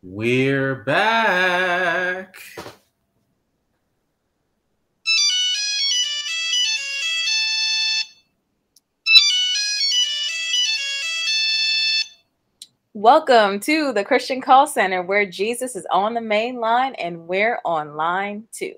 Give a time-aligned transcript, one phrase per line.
[0.00, 2.36] We're back.
[12.94, 17.58] Welcome to the Christian Call Center where Jesus is on the main line and we're
[17.64, 18.74] on line too.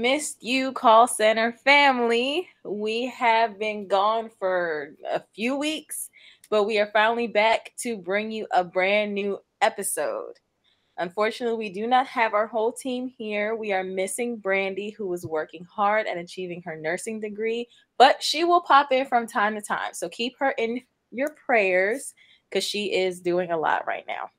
[0.00, 2.48] Missed you, call center family.
[2.64, 6.10] We have been gone for a few weeks,
[6.48, 10.34] but we are finally back to bring you a brand new episode.
[10.98, 13.56] Unfortunately, we do not have our whole team here.
[13.56, 18.44] We are missing Brandy, who is working hard at achieving her nursing degree, but she
[18.44, 19.94] will pop in from time to time.
[19.94, 22.14] So keep her in your prayers
[22.48, 24.30] because she is doing a lot right now.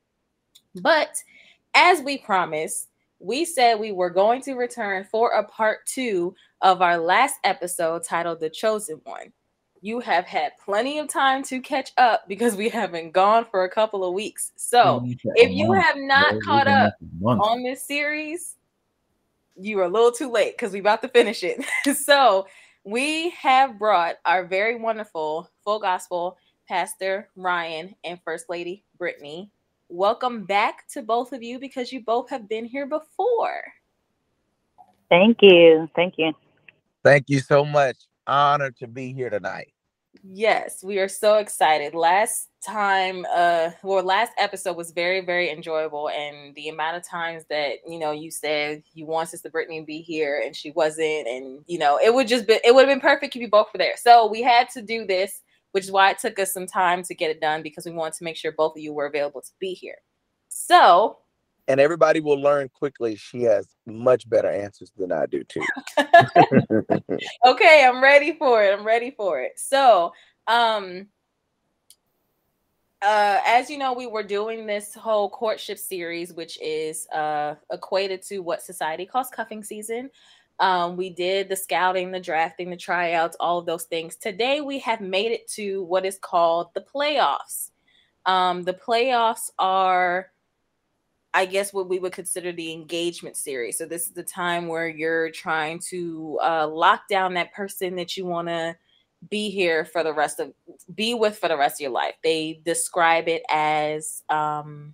[0.81, 1.15] But
[1.73, 2.89] as we promised,
[3.21, 8.03] we said we were going to return for a part two of our last episode
[8.03, 9.31] titled The Chosen One.
[9.81, 13.69] You have had plenty of time to catch up because we haven't gone for a
[13.69, 14.51] couple of weeks.
[14.55, 15.03] So
[15.35, 18.55] if you have not caught up on this series,
[19.55, 21.63] you are a little too late because we're about to finish it.
[21.97, 22.47] so
[22.83, 29.51] we have brought our very wonderful full gospel pastor Ryan and First Lady Brittany
[29.91, 33.61] welcome back to both of you because you both have been here before.
[35.09, 35.89] Thank you.
[35.95, 36.33] Thank you.
[37.03, 37.97] Thank you so much.
[38.25, 39.73] Honored to be here tonight.
[40.23, 41.95] Yes, we are so excited.
[41.95, 47.43] Last time, uh, well, last episode was very, very enjoyable, and the amount of times
[47.49, 51.27] that you know you said you want Sister Brittany to be here and she wasn't,
[51.27, 53.67] and you know it would just be it would have been perfect if you both
[53.73, 53.97] were there.
[53.97, 57.15] So we had to do this which is why it took us some time to
[57.15, 59.51] get it done because we wanted to make sure both of you were available to
[59.59, 59.97] be here.
[60.49, 61.17] So,
[61.67, 65.61] and everybody will learn quickly she has much better answers than I do too.
[67.45, 68.73] okay, I'm ready for it.
[68.73, 69.53] I'm ready for it.
[69.57, 70.11] So,
[70.47, 71.07] um
[73.01, 78.21] uh, as you know, we were doing this whole courtship series, which is uh, equated
[78.21, 80.09] to what society calls cuffing season.
[80.61, 84.15] Um, we did the scouting, the drafting, the tryouts, all of those things.
[84.15, 87.71] Today, we have made it to what is called the playoffs.
[88.27, 90.31] Um, the playoffs are,
[91.33, 93.79] I guess, what we would consider the engagement series.
[93.79, 98.15] So, this is the time where you're trying to uh, lock down that person that
[98.15, 98.77] you want to
[99.29, 100.53] be here for the rest of
[100.93, 102.15] be with for the rest of your life.
[102.23, 104.93] They describe it as um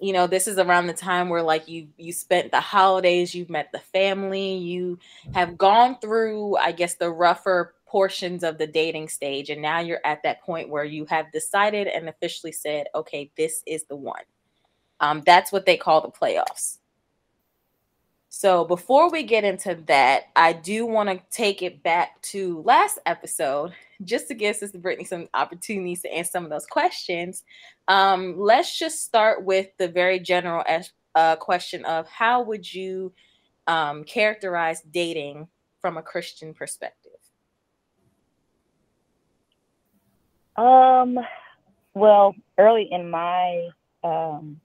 [0.00, 3.50] you know this is around the time where like you you spent the holidays you've
[3.50, 4.98] met the family you
[5.34, 10.00] have gone through i guess the rougher portions of the dating stage and now you're
[10.04, 14.22] at that point where you have decided and officially said okay this is the one
[15.00, 16.78] um, that's what they call the playoffs
[18.32, 23.00] so before we get into that, I do want to take it back to last
[23.04, 23.72] episode
[24.04, 27.42] just to give Sister Brittany some opportunities to answer some of those questions.
[27.90, 30.62] Um, let's just start with the very general
[31.16, 33.12] uh, question of how would you
[33.66, 35.48] um, characterize dating
[35.80, 37.10] from a Christian perspective?
[40.54, 41.18] Um,
[41.92, 43.70] well, early in my
[44.04, 44.60] um,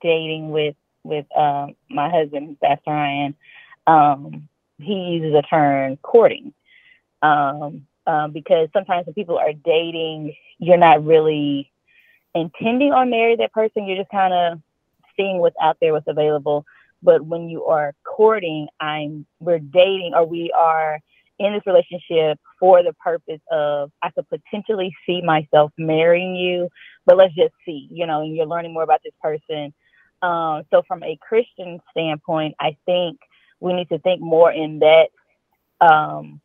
[0.00, 3.34] dating with with um, my husband, Pastor Ryan,
[3.88, 4.48] um,
[4.78, 6.54] he uses the term courting
[7.22, 11.72] um, um, because sometimes when people are dating, you're not really
[12.34, 13.86] intending on marrying that person.
[13.86, 14.60] You're just kind of
[15.16, 16.64] seeing what's out there, what's available.
[17.02, 21.00] But when you are courting, I'm we're dating or we are
[21.38, 26.68] in this relationship for the purpose of I could potentially see myself marrying you,
[27.06, 29.72] but let's just see, you know, and you're learning more about this person
[30.22, 33.18] um, so from a Christian standpoint, I think
[33.58, 35.08] we need to think more in that
[35.80, 36.40] um,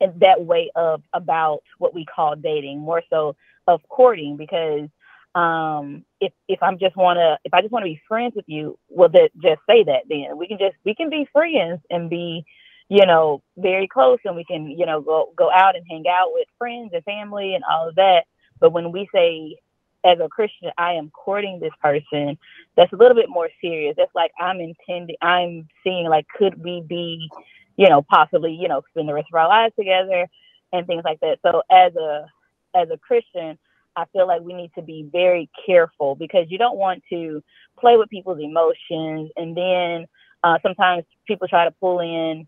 [0.00, 3.36] in that way of about what we call dating, more so
[3.66, 4.88] of courting, because
[5.34, 9.08] um, if if I'm just wanna if I just wanna be friends with you, well,
[9.10, 12.44] that just say that then we can just we can be friends and be
[12.88, 16.30] you know very close and we can you know go go out and hang out
[16.32, 18.24] with friends and family and all of that.
[18.60, 19.56] But when we say
[20.04, 22.38] as a Christian, I am courting this person,
[22.76, 23.94] that's a little bit more serious.
[23.96, 27.28] That's like I'm intending, I'm seeing like, could we be,
[27.76, 30.28] you know, possibly, you know, spend the rest of our lives together
[30.72, 31.38] and things like that.
[31.42, 32.26] So as a
[32.74, 33.58] as a Christian,
[33.96, 37.42] I feel like we need to be very careful because you don't want to
[37.78, 40.06] play with people's emotions, and then
[40.42, 42.46] uh, sometimes people try to pull in,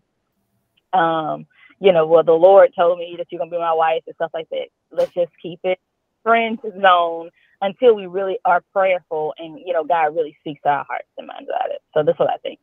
[0.93, 1.45] um,
[1.79, 4.31] you know, well, the Lord told me that you're gonna be my wife and stuff
[4.33, 4.67] like that.
[4.91, 5.79] Let's just keep it
[6.23, 7.29] friends zone
[7.61, 11.27] until we really are prayerful and you know God really speaks to our hearts and
[11.27, 11.81] minds about it.
[11.93, 12.59] So that's what I think.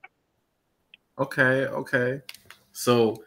[1.19, 2.21] Okay, okay.
[2.73, 3.25] So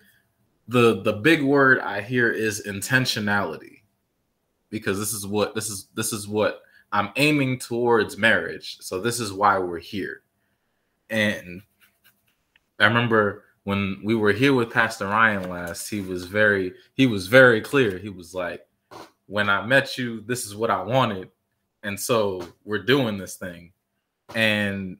[0.68, 3.77] the the big word I hear is intentionality
[4.70, 6.62] because this is what this is this is what
[6.92, 8.78] I'm aiming towards marriage.
[8.82, 10.22] So this is why we're here.
[11.10, 11.62] And
[12.80, 17.28] I remember when we were here with Pastor Ryan last, he was very he was
[17.28, 17.98] very clear.
[17.98, 18.66] He was like,
[19.26, 21.30] "When I met you, this is what I wanted."
[21.84, 23.72] And so we're doing this thing.
[24.36, 24.98] And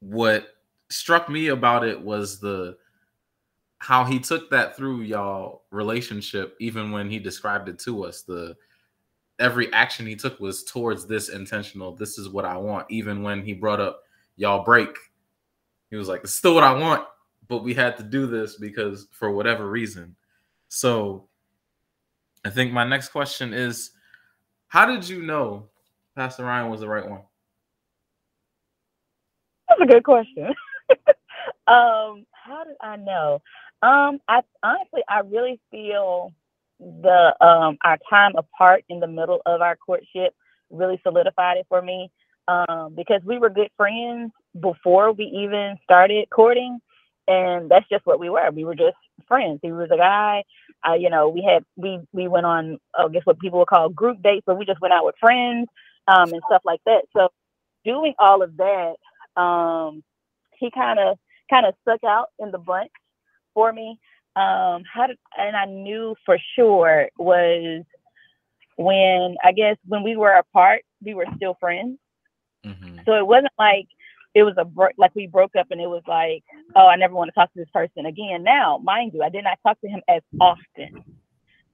[0.00, 0.56] what
[0.90, 2.76] struck me about it was the
[3.78, 8.56] how he took that through y'all relationship even when he described it to us the
[9.42, 11.94] every action he took was towards this intentional.
[11.94, 12.86] This is what i want.
[12.90, 14.02] Even when he brought up
[14.36, 14.96] y'all break
[15.90, 17.04] he was like it's still what i want
[17.48, 20.16] but we had to do this because for whatever reason.
[20.68, 21.28] So
[22.44, 23.90] i think my next question is
[24.68, 25.68] how did you know
[26.16, 27.22] pastor ryan was the right one?
[29.68, 30.54] That's a good question.
[31.66, 33.40] Um how did i know?
[33.82, 36.32] Um, I honestly, I really feel
[37.02, 40.34] the um our time apart in the middle of our courtship
[40.70, 42.10] really solidified it for me.
[42.48, 46.80] Um, because we were good friends before we even started courting,
[47.28, 48.50] and that's just what we were.
[48.50, 48.96] We were just
[49.28, 49.60] friends.
[49.62, 50.44] He was a guy.
[50.86, 53.88] Uh, you know, we had we we went on I guess what people would call
[53.90, 55.68] group dates, but we just went out with friends
[56.08, 57.02] um, and stuff like that.
[57.16, 57.28] So
[57.84, 58.96] doing all of that,
[59.40, 60.02] um,
[60.58, 61.18] he kind of
[61.50, 62.90] kind of stuck out in the bunch
[63.54, 63.98] for me.
[64.34, 67.84] Um, how did and I knew for sure was
[68.76, 71.98] when I guess when we were apart, we were still friends.
[72.64, 73.00] Mm-hmm.
[73.04, 73.88] So it wasn't like
[74.34, 76.44] it was a bro- like we broke up and it was like,
[76.74, 78.42] oh, I never want to talk to this person again.
[78.42, 81.04] Now, mind you, I did not talk to him as often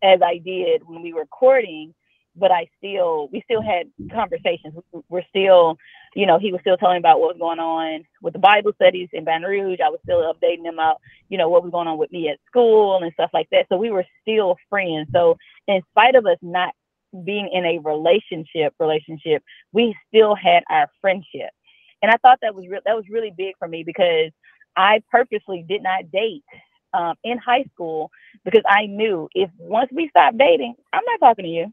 [0.03, 1.95] as I did when we were courting,
[2.39, 4.75] but I still we still had conversations.
[5.09, 5.79] We're still,
[6.15, 9.09] you know, he was still telling about what was going on with the Bible studies
[9.13, 9.81] in Baton Rouge.
[9.85, 12.39] I was still updating him about, you know, what was going on with me at
[12.47, 13.67] school and stuff like that.
[13.69, 15.09] So we were still friends.
[15.13, 15.37] So
[15.67, 16.75] in spite of us not
[17.25, 19.43] being in a relationship relationship,
[19.73, 21.51] we still had our friendship.
[22.03, 24.31] And I thought that was re- that was really big for me because
[24.77, 26.45] I purposely did not date
[26.95, 28.11] um, in high school
[28.45, 31.73] because I knew if once we stopped dating, I'm not talking to you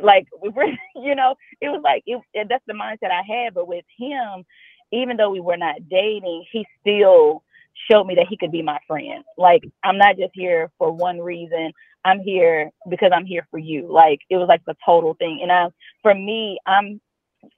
[0.00, 0.66] like we were,
[0.96, 3.54] you know, it was like it, that's the mindset I had.
[3.54, 4.44] But with him,
[4.92, 7.42] even though we were not dating, he still
[7.90, 9.24] showed me that he could be my friend.
[9.38, 11.72] Like I'm not just here for one reason.
[12.04, 13.92] I'm here because I'm here for you.
[13.92, 15.40] Like it was like the total thing.
[15.42, 15.66] And I,
[16.02, 17.00] for me, I'm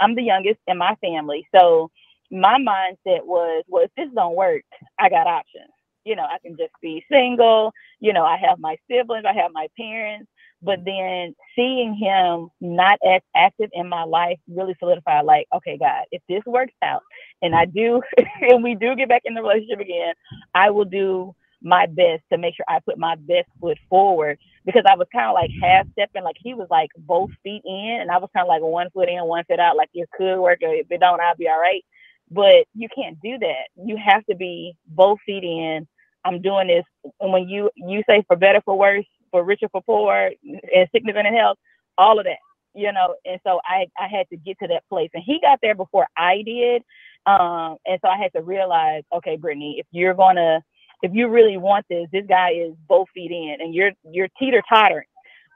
[0.01, 1.91] I'm the youngest in my family, so
[2.31, 4.63] my mindset was, well, if this don't work,
[4.99, 5.71] I got options.
[6.05, 7.73] You know, I can just be single.
[8.01, 10.29] You know, I have my siblings, I have my parents.
[10.65, 16.05] But then seeing him not as active in my life really solidified like, okay, God,
[16.13, 17.03] if this works out
[17.43, 18.03] and I do,
[18.43, 20.15] and we do get back in the relationship again,
[20.57, 24.85] I will do my best to make sure I put my best foot forward because
[24.91, 28.11] I was kind of like half stepping, like he was like both feet in, and
[28.13, 29.77] I was kind of like one foot in, one foot out.
[29.77, 31.85] Like it could work, or if it don't, I'll be all right.
[32.31, 33.69] But you can't do that.
[33.77, 35.89] You have to be both feet in.
[36.25, 36.85] I'm doing this,
[37.21, 41.17] and when you you say for better for worse, for richer for poor and sickness
[41.19, 41.59] and health,
[41.99, 42.39] all of that,
[42.73, 43.17] you know.
[43.25, 45.11] And so I, I had to get to that place.
[45.13, 46.83] And he got there before I did.
[47.27, 50.63] Um, and so I had to realize, okay, Brittany, if you're gonna
[51.03, 54.63] if you really want this, this guy is both feet in and you're you're teeter
[54.69, 55.09] tottering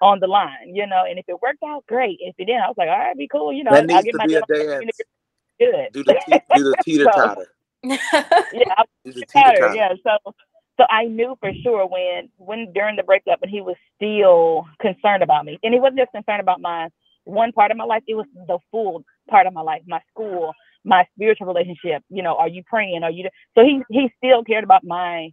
[0.02, 1.04] on the line, you know.
[1.08, 2.18] And if it worked out, great.
[2.20, 3.70] If it didn't, I was like, all right, be cool, you know.
[3.70, 4.90] That needs to be a dance.
[5.60, 5.92] Good.
[5.92, 7.46] Do the, te- do the teeter totter.
[7.84, 7.90] so,
[8.52, 9.74] yeah, do the teeter totter.
[9.74, 9.92] Yeah.
[10.02, 10.34] So
[10.78, 15.22] so I knew for sure when when during the breakup and he was still concerned
[15.22, 15.58] about me.
[15.62, 16.88] And he wasn't just concerned about my
[17.24, 20.52] one part of my life, it was the full part of my life, my school,
[20.84, 22.02] my spiritual relationship.
[22.08, 23.02] You know, are you praying?
[23.02, 25.30] Are you so he he still cared about my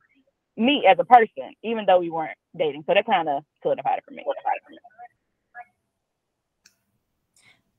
[0.57, 2.83] me as a person, even though we weren't dating.
[2.87, 4.23] So that kind of solidified it for me.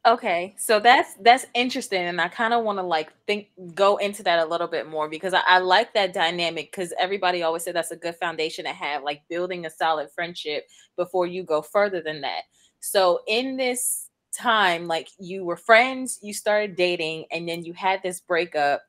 [0.06, 4.22] Okay, so that's that's interesting, and I kind of want to like think go into
[4.22, 7.75] that a little bit more because I, I like that dynamic because everybody always said
[7.75, 12.00] that's a good foundation to have, like building a solid friendship before you go further
[12.00, 12.42] than that.
[12.78, 18.00] So in this time, like you were friends, you started dating, and then you had
[18.04, 18.82] this breakup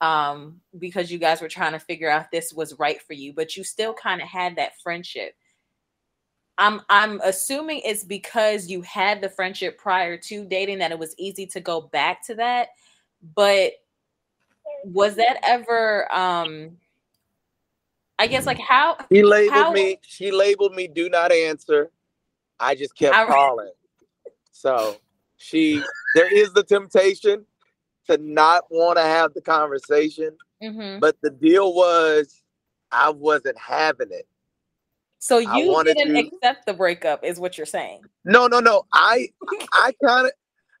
[0.00, 3.56] um because you guys were trying to figure out this was right for you, but
[3.56, 5.34] you still kind of had that friendship.
[6.62, 11.12] I'm I'm assuming it's because you had the friendship prior to dating that it was
[11.18, 12.68] easy to go back to that.
[13.34, 13.72] But
[14.84, 16.76] was that ever um
[18.18, 19.98] I guess like how She labeled How- me.
[20.02, 20.86] She labeled me.
[20.86, 21.90] Do not answer.
[22.60, 23.72] I just kept I- calling.
[24.52, 24.96] So
[25.36, 25.82] she,
[26.14, 27.44] there is the temptation
[28.06, 31.00] to not want to have the conversation, Mhm.
[31.00, 32.44] but the deal was,
[32.92, 34.28] I wasn't having it.
[35.22, 38.02] So you didn't to- accept the breakup, is what you're saying.
[38.24, 38.82] No, no, no.
[38.92, 39.28] I,
[39.72, 40.32] I kind of,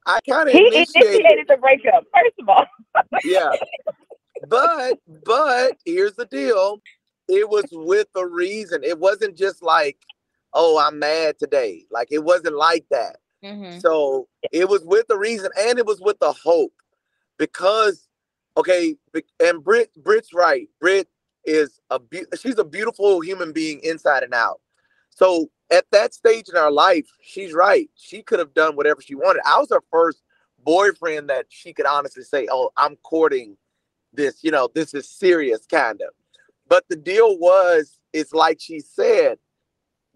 [0.04, 1.20] I kind of He initiated.
[1.20, 2.66] initiated the breakup, first of all.
[3.24, 3.50] yeah.
[4.48, 6.80] But but here's the deal.
[7.28, 8.82] It was with a reason.
[8.82, 9.98] It wasn't just like,
[10.54, 11.86] oh, I'm mad today.
[11.92, 13.18] Like it wasn't like that.
[13.44, 13.80] Mhm.
[13.80, 16.72] So it was with a reason and it was with a hope.
[17.38, 18.08] Because
[18.56, 18.96] okay,
[19.40, 20.68] and Brit Brit's right.
[20.80, 21.06] Brit
[21.44, 24.60] is a be- she's a beautiful human being inside and out.
[25.10, 27.90] So at that stage in our life, she's right.
[27.96, 29.42] She could have done whatever she wanted.
[29.46, 30.22] I was her first
[30.64, 33.56] boyfriend that she could honestly say, "Oh, I'm courting
[34.12, 34.44] this.
[34.44, 36.10] You know, this is serious, kind of."
[36.68, 39.38] But the deal was, it's like she said,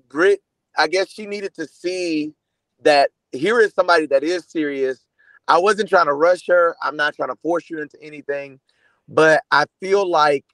[0.08, 0.42] Brit.
[0.78, 2.34] I guess she needed to see
[2.82, 5.06] that here is somebody that is serious.
[5.48, 6.76] I wasn't trying to rush her.
[6.82, 8.60] I'm not trying to force you into anything,
[9.08, 10.44] but I feel like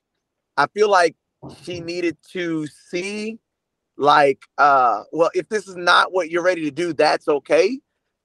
[0.56, 1.16] I feel like
[1.64, 3.38] she needed to see
[3.99, 7.80] like uh well if this is not what you're ready to do that's okay.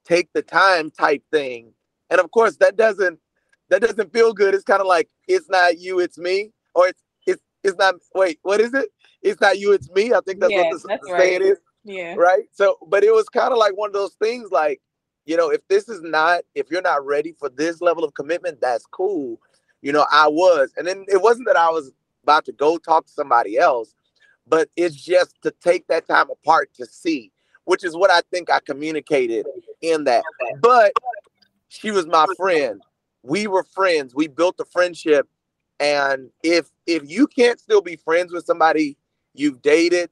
[0.05, 1.74] Take the time type thing.
[2.10, 3.19] And of course that doesn't
[3.69, 4.55] that doesn't feel good.
[4.55, 6.51] It's kind of like it's not you it's me.
[6.75, 8.89] Or it's it's it's not wait what is it?
[9.24, 10.13] It's not you it's me.
[10.13, 11.51] I think that's Yeah, what the, that's saying right.
[11.53, 11.60] is.
[11.86, 12.15] Yeah.
[12.17, 12.46] right?
[12.53, 14.81] So but it was kind of like one of those things like
[15.25, 18.60] you know if this is not if you're not ready for this level of commitment
[18.62, 19.39] that's cool.
[19.84, 20.74] You know i was.
[20.77, 21.91] And then it wasn't that i was
[22.27, 23.96] about to go talk to somebody else
[24.48, 27.31] but it's just to take that time apart to see
[27.65, 29.46] which is what i think i communicated
[29.81, 30.24] in that.
[30.62, 30.93] But
[31.69, 32.81] she was my friend.
[33.24, 34.15] We were friends.
[34.15, 35.27] We built a friendship.
[35.79, 38.98] And if if you can't still be friends with somebody
[39.34, 40.10] you've dated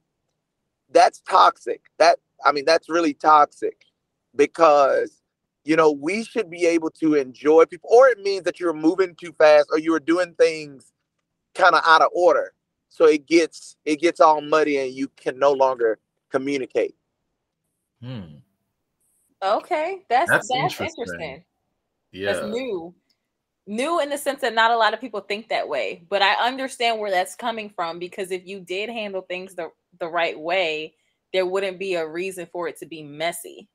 [0.92, 1.82] that's toxic.
[1.98, 3.84] That i mean that's really toxic
[4.36, 5.22] because
[5.64, 9.16] you know we should be able to enjoy people or it means that you're moving
[9.16, 10.92] too fast or you're doing things
[11.56, 12.52] kind of out of order
[12.88, 15.98] so it gets it gets all muddy and you can no longer
[16.30, 16.94] communicate
[18.02, 18.36] Hmm.
[19.42, 20.02] Okay.
[20.08, 21.04] That's That's that's, interesting.
[21.04, 21.44] interesting.
[22.12, 22.32] Yeah.
[22.32, 22.94] That's new.
[23.66, 26.34] New in the sense that not a lot of people think that way, but I
[26.34, 30.94] understand where that's coming from because if you did handle things the the right way,
[31.32, 33.68] there wouldn't be a reason for it to be messy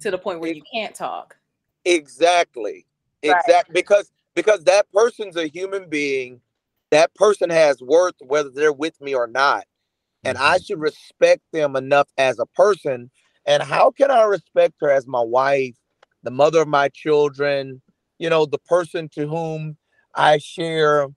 [0.00, 1.36] to the point where you can't talk.
[1.84, 2.86] exactly
[3.24, 3.36] Right.
[3.36, 6.40] exact because because that person's a human being
[6.90, 9.64] that person has worth whether they're with me or not
[10.24, 10.66] and I Mhm.
[10.66, 13.10] should respect them enough as a person.
[13.46, 15.76] And how can I respect her as my wife,
[16.24, 17.82] the mother of my children,
[18.20, 19.78] you know, the person to whom
[20.14, 21.08] I share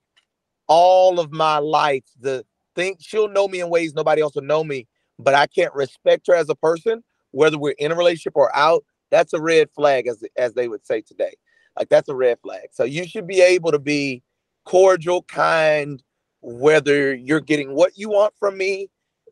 [0.67, 2.05] all of my life?
[2.19, 4.87] The thing she'll know me in ways nobody else will know me,
[5.19, 8.85] but I can't respect her as a person, whether we're in a relationship or out.
[9.11, 11.35] That's a red flag, as as they would say today.
[11.77, 12.69] Like that's a red flag.
[12.71, 14.23] So you should be able to be
[14.65, 16.01] cordial, kind,
[16.41, 18.89] whether you're getting what you want from me,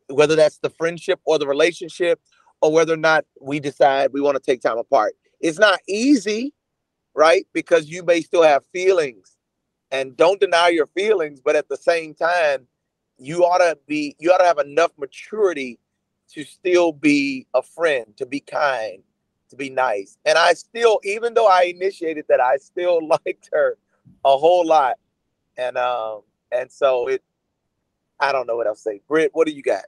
[0.08, 2.20] whether that's the friendship or the relationship,
[2.60, 5.14] or whether or not we decide we want to take time apart.
[5.40, 6.54] It's not easy,
[7.14, 7.46] right?
[7.52, 9.36] Because you may still have feelings
[9.90, 12.66] and don't deny your feelings, but at the same time,
[13.18, 15.78] you ought to be you ought to have enough maturity
[16.32, 19.02] to still be a friend, to be kind,
[19.52, 20.18] to be nice.
[20.24, 23.78] And I still, even though I initiated that, I still liked her
[24.24, 24.96] a whole lot.
[25.56, 27.22] And um, and so it
[28.18, 29.00] I don't know what else to say.
[29.08, 29.84] Britt, what do you got?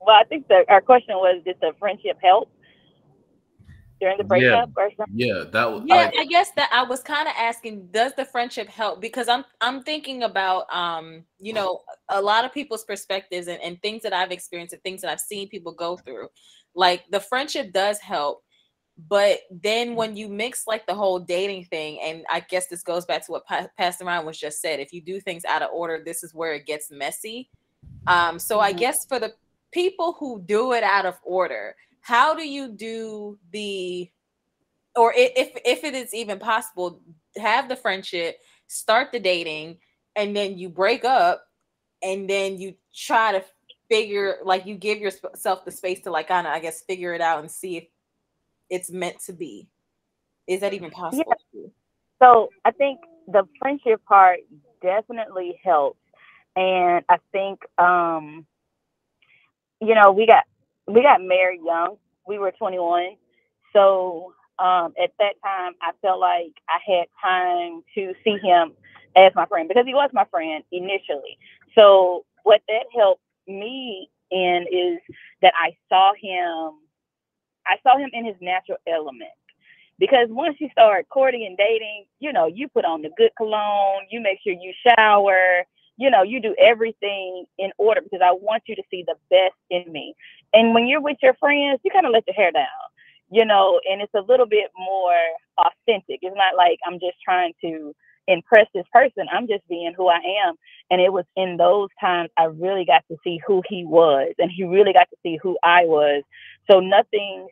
[0.00, 2.50] Well, I think that our question was, did the friendship help
[4.00, 5.14] during the breakup or something?
[5.14, 8.24] Yeah, that was Yeah, like I guess that I was kind of asking, does the
[8.24, 9.00] friendship help?
[9.00, 13.80] Because I'm I'm thinking about um, you know, a lot of people's perspectives and, and
[13.82, 16.28] things that I've experienced and things that I've seen people go through.
[16.74, 18.42] Like the friendship does help,
[19.08, 23.06] but then when you mix like the whole dating thing, and I guess this goes
[23.06, 24.80] back to what pa- Pastor Ryan was just said.
[24.80, 27.50] If you do things out of order, this is where it gets messy.
[28.06, 28.78] Um, so I Mhm.
[28.78, 29.34] guess for the
[29.72, 34.10] people who do it out of order, how do you do the
[34.96, 37.00] or if if it is even possible,
[37.36, 39.78] have the friendship, start the dating,
[40.16, 41.46] and then you break up,
[42.02, 43.44] and then you try to
[43.90, 47.20] figure like you give yourself the space to like kind of I guess figure it
[47.20, 47.84] out and see if
[48.70, 49.68] it's meant to be.
[50.46, 51.34] Is that even possible?
[52.22, 54.40] So I think the friendship part
[54.80, 55.98] definitely helps,
[56.56, 58.46] and I think um,
[59.80, 60.44] you know we got
[60.86, 61.96] we got married young.
[62.26, 63.16] We were 21,
[63.72, 68.72] so um, at that time I felt like I had time to see him
[69.16, 71.38] as my friend because he was my friend initially.
[71.74, 76.78] So what that helped me in is that I saw him
[77.66, 79.30] I saw him in his natural element.
[79.98, 84.06] Because once you start courting and dating, you know, you put on the good cologne,
[84.10, 85.64] you make sure you shower,
[85.98, 89.56] you know, you do everything in order because I want you to see the best
[89.70, 90.14] in me.
[90.54, 92.64] And when you're with your friends, you kind of let your hair down,
[93.30, 95.14] you know, and it's a little bit more
[95.58, 96.20] authentic.
[96.22, 97.94] It's not like I'm just trying to
[98.32, 99.26] impress this person.
[99.32, 100.54] I'm just being who I am.
[100.90, 104.50] And it was in those times I really got to see who he was and
[104.50, 106.22] he really got to see who I was.
[106.70, 107.48] So nothing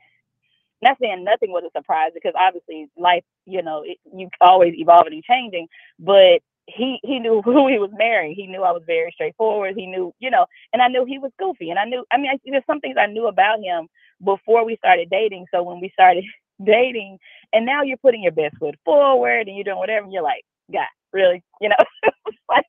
[0.80, 5.12] not saying nothing was a surprise because obviously life, you know, it, you always evolving
[5.12, 5.66] and changing,
[5.98, 8.34] but he he knew who he was marrying.
[8.34, 9.74] He knew I was very straightforward.
[9.76, 11.70] He knew, you know, and I knew he was goofy.
[11.70, 13.88] And I knew, I mean, I, there's some things I knew about him
[14.24, 15.46] before we started dating.
[15.52, 16.24] So when we started
[16.64, 17.18] dating,
[17.52, 20.86] and now you're putting your best foot forward and you're doing whatever, you're like, God,
[21.12, 21.76] really, you know,
[22.48, 22.64] like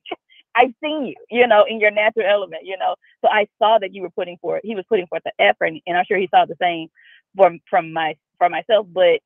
[0.55, 2.95] I've seen you, you know, in your natural element, you know.
[3.23, 5.81] So I saw that you were putting forth, he was putting forth the effort, and,
[5.87, 6.89] and I'm sure he saw the same
[7.35, 8.87] from from my for myself.
[8.91, 9.19] But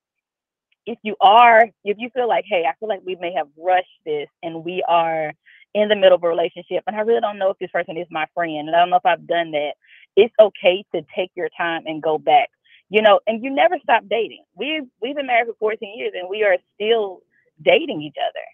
[0.86, 3.88] if you are, if you feel like, hey, I feel like we may have rushed
[4.06, 5.34] this and we are
[5.76, 8.08] in the middle of a relationship and I really don't know if this person is
[8.12, 9.74] my friend and I don't know if I've done that,
[10.16, 12.50] it's okay to take your time and go back.
[12.90, 14.44] You know, and you never stop dating.
[14.56, 17.22] We've we've been married for 14 years and we are still
[17.64, 18.46] dating each other.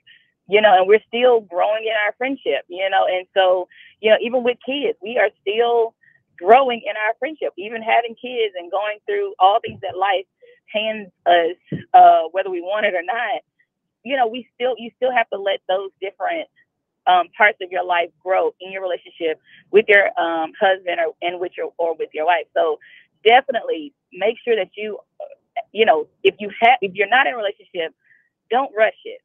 [0.49, 3.67] You know, and we're still growing in our friendship, you know, and so,
[4.01, 5.93] you know, even with kids, we are still
[6.37, 10.25] growing in our friendship, even having kids and going through all things that life
[10.73, 11.57] hands us,
[11.93, 13.41] uh, whether we want it or not,
[14.03, 16.47] you know, we still you still have to let those different
[17.07, 19.39] um, parts of your life grow in your relationship
[19.71, 22.45] with your um, husband or and with your or with your wife.
[22.55, 22.79] So
[23.25, 24.99] definitely make sure that you,
[25.71, 27.93] you know, if you have if you're not in a relationship,
[28.49, 29.21] don't rush it.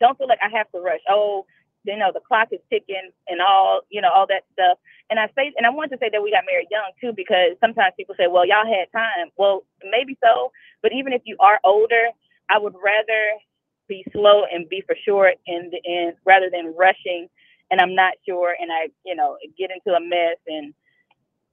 [0.00, 1.00] Don't feel like I have to rush.
[1.08, 1.46] Oh,
[1.84, 4.78] you know, the clock is ticking and all, you know, all that stuff.
[5.10, 7.56] And I say, and I want to say that we got married young too, because
[7.60, 9.28] sometimes people say, well, y'all had time.
[9.36, 10.50] Well, maybe so,
[10.82, 12.08] but even if you are older,
[12.48, 13.38] I would rather
[13.86, 17.28] be slow and be for sure, in the end rather than rushing,
[17.70, 20.72] and I'm not sure, and I, you know, get into a mess, and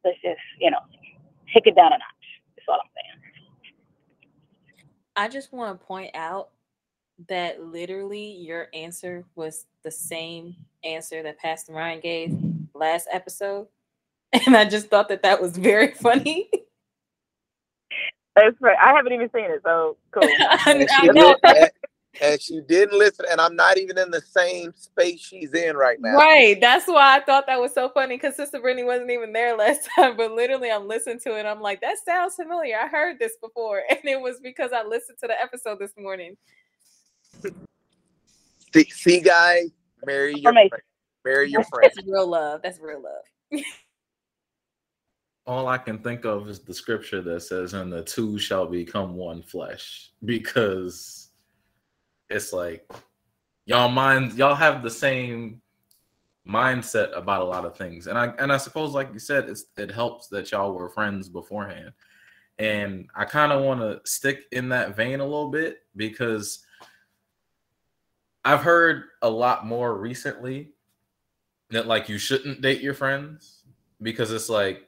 [0.06, 0.80] let's just, you know,
[1.54, 2.28] take it down a notch.
[2.56, 3.22] That's all I'm saying.
[5.18, 6.52] I just want to point out
[7.28, 12.38] that literally your answer was the same answer that Pastor Ryan gave
[12.74, 13.68] last episode.
[14.46, 16.50] And I just thought that that was very funny.
[18.34, 18.78] That's right.
[18.82, 20.24] I haven't even seen it, so cool.
[20.66, 21.72] and, she and,
[22.22, 25.98] and she didn't listen, and I'm not even in the same space she's in right
[26.00, 26.16] now.
[26.16, 26.60] Right.
[26.62, 29.90] That's why I thought that was so funny because Sister Brittany wasn't even there last
[29.96, 30.16] time.
[30.16, 31.46] But literally, I'm listening to it.
[31.46, 32.78] I'm like, that sounds familiar.
[32.78, 33.84] I heard this before.
[33.90, 36.38] And it was because I listened to the episode this morning.
[38.74, 39.64] See, see guy,
[40.06, 40.70] marry your friend.
[41.26, 41.92] Marry your friend.
[41.96, 42.62] That's real love.
[42.64, 43.64] That's real love.
[45.46, 49.16] All I can think of is the scripture that says, "And the two shall become
[49.16, 51.30] one flesh," because
[52.30, 52.90] it's like
[53.66, 55.62] y'all mind y'all have the same
[56.48, 59.66] mindset about a lot of things, and I and I suppose, like you said, it's,
[59.78, 61.92] it helps that y'all were friends beforehand,
[62.58, 66.66] and I kind of want to stick in that vein a little bit because
[68.44, 70.74] I've heard a lot more recently
[71.70, 73.64] that like you shouldn't date your friends
[74.02, 74.88] because it's like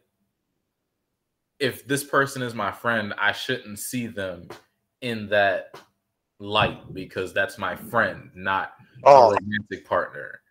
[1.60, 4.48] if this person is my friend, I shouldn't see them
[5.02, 5.80] in that
[6.40, 9.32] light because that's my friend, not oh.
[9.32, 10.42] a romantic partner.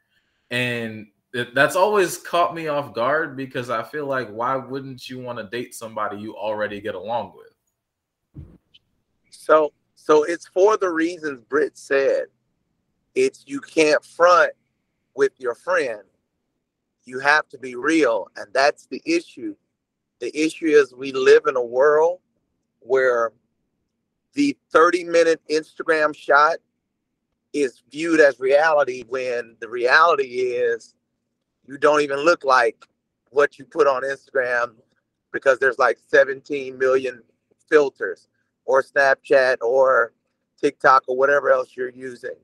[0.50, 5.18] And it, that's always caught me off guard because I feel like why wouldn't you
[5.18, 8.46] want to date somebody you already get along with?
[9.30, 12.26] So, so it's for the reasons Britt said.
[13.14, 14.52] It's you can't front
[15.14, 16.02] with your friend.
[17.04, 18.28] You have to be real.
[18.36, 19.54] And that's the issue.
[20.20, 22.20] The issue is we live in a world
[22.80, 23.32] where
[24.34, 26.56] the 30 minute Instagram shot
[27.52, 30.94] is viewed as reality when the reality is
[31.66, 32.86] you don't even look like
[33.30, 34.74] what you put on Instagram
[35.32, 37.22] because there's like 17 million
[37.68, 38.28] filters
[38.64, 40.12] or Snapchat or
[40.60, 42.36] TikTok or whatever else you're using.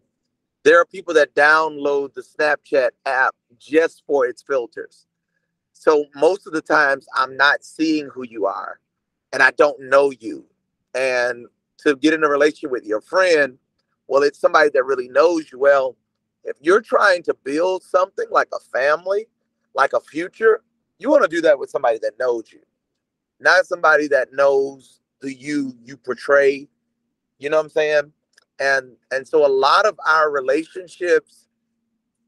[0.68, 5.06] There are people that download the Snapchat app just for its filters.
[5.72, 8.78] So most of the times I'm not seeing who you are
[9.32, 10.44] and I don't know you.
[10.94, 11.46] And
[11.78, 13.56] to get in a relationship with your friend,
[14.08, 15.96] well, it's somebody that really knows you well.
[16.44, 19.26] If you're trying to build something like a family,
[19.72, 20.60] like a future,
[20.98, 22.60] you want to do that with somebody that knows you,
[23.40, 26.68] not somebody that knows the you you portray.
[27.38, 28.12] You know what I'm saying?
[28.60, 31.48] And and so a lot of our relationships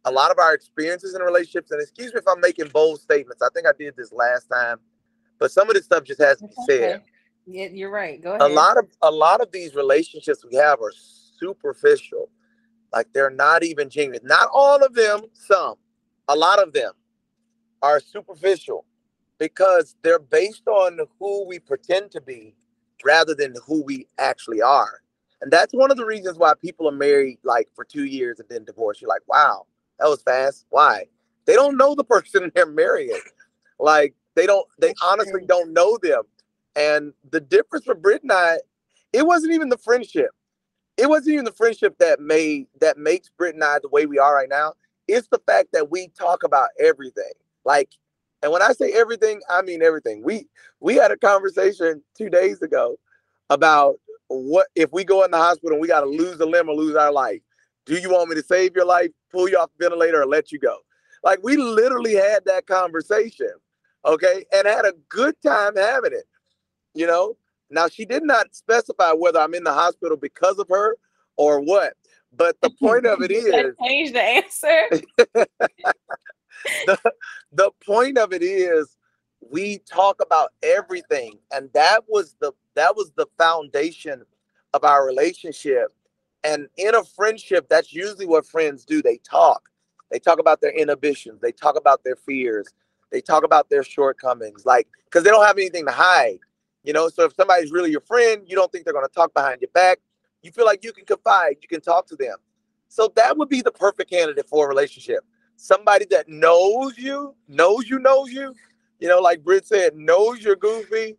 [0.04, 3.42] a lot of our experiences in relationships, and excuse me if I'm making bold statements.
[3.42, 4.78] I think I did this last time,
[5.38, 6.94] but some of this stuff just has to be said.
[6.94, 7.04] Okay.
[7.46, 8.22] Yeah, you're right.
[8.22, 8.42] Go ahead.
[8.42, 12.30] A lot of a lot of these relationships we have are superficial.
[12.92, 14.20] Like they're not even genuine.
[14.24, 15.74] Not all of them, some.
[16.28, 16.92] A lot of them
[17.82, 18.84] are superficial
[19.38, 22.54] because they're based on who we pretend to be
[23.04, 25.00] rather than who we actually are.
[25.40, 28.48] And that's one of the reasons why people are married like for two years and
[28.48, 29.00] then divorced.
[29.00, 29.66] You're like, wow,
[29.98, 30.66] that was fast.
[30.70, 31.06] Why?
[31.46, 33.20] They don't know the person they're marrying.
[33.78, 36.22] Like they don't, they honestly don't know them.
[36.76, 38.58] And the difference for Brit and I,
[39.12, 40.30] it wasn't even the friendship.
[40.96, 44.18] It wasn't even the friendship that made that makes Brit and I the way we
[44.18, 44.74] are right now.
[45.08, 47.32] It's the fact that we talk about everything.
[47.64, 47.90] Like,
[48.42, 50.22] and when I say everything, I mean everything.
[50.22, 50.46] We
[50.78, 52.98] we had a conversation two days ago
[53.48, 53.98] about
[54.30, 56.74] what if we go in the hospital and we got to lose a limb or
[56.74, 57.40] lose our life.
[57.86, 60.52] Do you want me to save your life, pull you off the ventilator, or let
[60.52, 60.78] you go?
[61.24, 63.50] Like we literally had that conversation,
[64.04, 66.26] okay, and had a good time having it.
[66.94, 67.36] You know,
[67.70, 70.96] now she did not specify whether I'm in the hospital because of her
[71.36, 71.94] or what.
[72.32, 74.82] But the point of it is change the answer.
[76.86, 76.98] the,
[77.52, 78.96] the point of it is
[79.50, 84.22] we talk about everything and that was the that was the foundation
[84.72, 85.92] of our relationship.
[86.44, 89.02] And in a friendship that's usually what friends do.
[89.02, 89.68] They talk.
[90.10, 91.40] They talk about their inhibitions.
[91.40, 92.68] They talk about their fears.
[93.10, 96.38] They talk about their shortcomings like because they don't have anything to hide
[96.82, 97.08] you know?
[97.08, 99.70] So if somebody's really your friend you don't think they're going to talk behind your
[99.74, 99.98] back.
[100.42, 101.56] You feel like you can confide.
[101.60, 102.36] You can talk to them.
[102.88, 105.24] So that would be the perfect candidate for a relationship.
[105.56, 108.54] Somebody that knows you knows you knows you
[109.00, 111.16] you know like Britt said knows you're goofy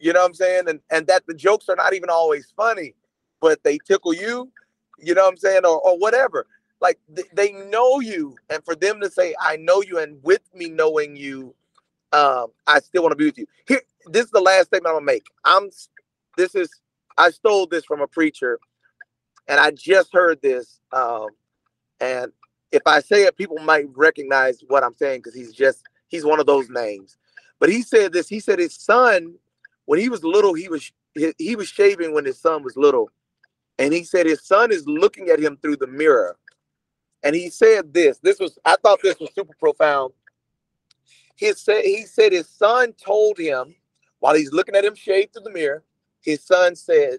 [0.00, 2.94] you know what i'm saying and and that the jokes are not even always funny
[3.40, 4.50] but they tickle you
[5.00, 6.46] you know what i'm saying or, or whatever.
[6.80, 10.42] Like th- they know you and for them to say i know you and with
[10.54, 11.54] me knowing you
[12.12, 13.46] um i still want to be with you.
[13.68, 15.26] Here this is the last statement i'm gonna make.
[15.44, 15.70] I'm
[16.36, 16.70] this is
[17.18, 18.58] i stole this from a preacher
[19.48, 21.28] and i just heard this um
[22.00, 22.32] and
[22.72, 25.82] if i say it people might recognize what i'm saying because he's just
[26.14, 27.18] he's one of those names.
[27.58, 29.34] But he said this he said his son
[29.86, 30.90] when he was little he was
[31.38, 33.10] he, was shaving when his son was little.
[33.78, 36.36] And he said his son is looking at him through the mirror.
[37.22, 40.12] And he said this this was i thought this was super profound.
[41.36, 43.74] He said he said his son told him
[44.20, 45.82] while he's looking at him shave through the mirror
[46.22, 47.18] his son said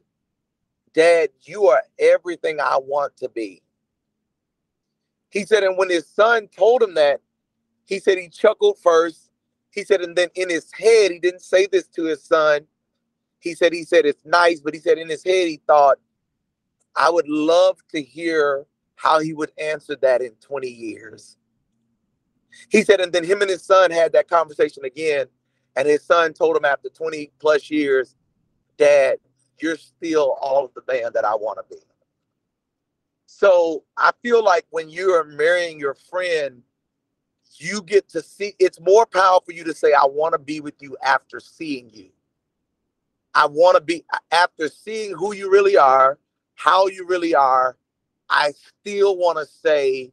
[0.94, 3.62] dad you are everything i want to be.
[5.30, 7.20] He said and when his son told him that
[7.86, 9.30] he said he chuckled first.
[9.72, 12.62] He said and then in his head he didn't say this to his son.
[13.40, 15.98] He said he said it's nice but he said in his head he thought
[16.96, 21.38] i would love to hear how he would answer that in 20 years.
[22.70, 25.28] He said and then him and his son had that conversation again
[25.76, 28.16] and his son told him after 20 plus years
[28.78, 29.18] dad
[29.60, 31.82] you're still all of the man that i want to be.
[33.28, 36.64] So i feel like when you are marrying your friend
[37.60, 40.60] you get to see it's more powerful for you to say i want to be
[40.60, 42.10] with you after seeing you.
[43.34, 46.18] I want to be after seeing who you really are
[46.56, 47.78] how you really are
[48.30, 50.12] i still want to say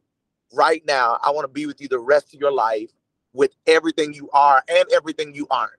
[0.53, 2.91] right now i want to be with you the rest of your life
[3.33, 5.71] with everything you are and everything you aren't.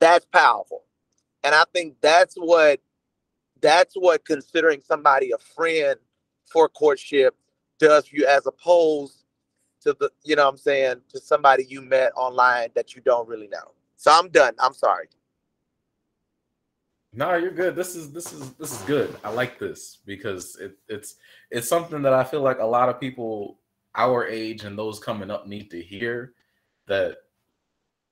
[0.00, 0.84] That's powerful.
[1.44, 2.80] And i think that's what
[3.60, 5.96] that's what considering somebody a friend
[6.44, 7.36] for courtship
[7.78, 9.24] does for you as opposed
[9.80, 13.28] to the you know what i'm saying to somebody you met online that you don't
[13.28, 15.08] really know so i'm done i'm sorry
[17.12, 17.74] No, you're good.
[17.74, 19.16] This is this is this is good.
[19.24, 21.16] I like this because it, it's
[21.50, 23.58] it's something that I feel like a lot of people
[23.94, 26.34] our age and those coming up need to hear
[26.86, 27.16] that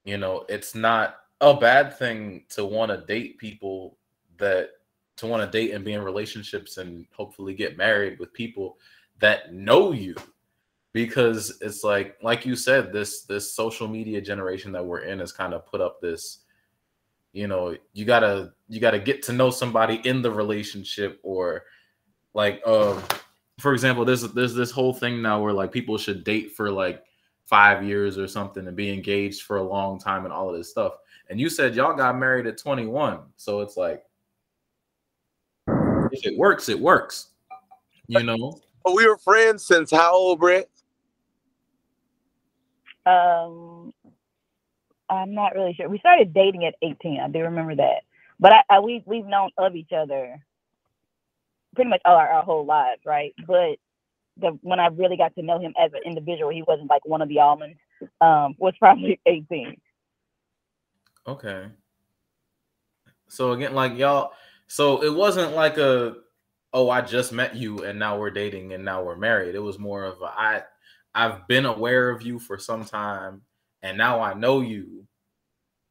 [0.04, 3.98] you know it's not a bad thing to want to date people
[4.38, 4.70] that
[5.16, 8.78] to want to date and be in relationships and hopefully get married with people
[9.20, 10.14] that know you
[10.96, 15.30] because it's like like you said this this social media generation that we're in has
[15.30, 16.38] kind of put up this
[17.34, 21.64] you know you gotta you gotta get to know somebody in the relationship or
[22.32, 22.98] like uh
[23.58, 27.04] for example there's there's this whole thing now where like people should date for like
[27.44, 30.70] five years or something and be engaged for a long time and all of this
[30.70, 30.94] stuff
[31.28, 34.02] and you said y'all got married at 21 so it's like
[36.10, 37.32] if it works it works
[38.08, 40.70] you know but we were friends since how old Britt?
[43.06, 43.92] Um,
[45.08, 45.88] I'm not really sure.
[45.88, 47.20] We started dating at 18.
[47.20, 48.02] I do remember that,
[48.40, 50.36] but I, I we we've known of each other
[51.74, 53.34] pretty much all our, our whole lives, right?
[53.46, 53.76] But
[54.38, 57.22] the when I really got to know him as an individual, he wasn't like one
[57.22, 57.76] of the Allmons.
[58.20, 59.76] Um, was probably 18.
[61.26, 61.66] Okay.
[63.28, 64.32] So again, like y'all,
[64.68, 66.16] so it wasn't like a,
[66.72, 69.54] oh, I just met you and now we're dating and now we're married.
[69.54, 70.62] It was more of a, I,
[71.16, 73.42] I've been aware of you for some time
[73.86, 75.06] and now I know you,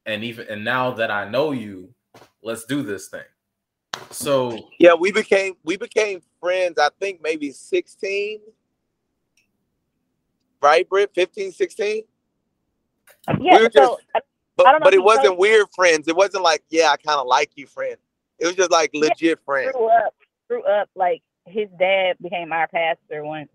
[0.06, 1.94] and even and now that I know you,
[2.44, 3.22] let's do this thing.
[4.12, 6.78] So yeah, we became we became friends.
[6.78, 8.42] I think maybe 16,
[10.62, 11.12] right, Britt?
[11.16, 12.04] 15, 16?
[13.40, 14.26] Yeah, we were so, just,
[14.58, 16.08] but, but it wasn't told, weird friends.
[16.08, 17.96] It wasn't like, yeah, I kind of like you, friend.
[18.40, 19.72] It was just like legit yeah, friends.
[19.72, 20.14] Grew up,
[20.50, 23.50] grew up like his dad became our pastor once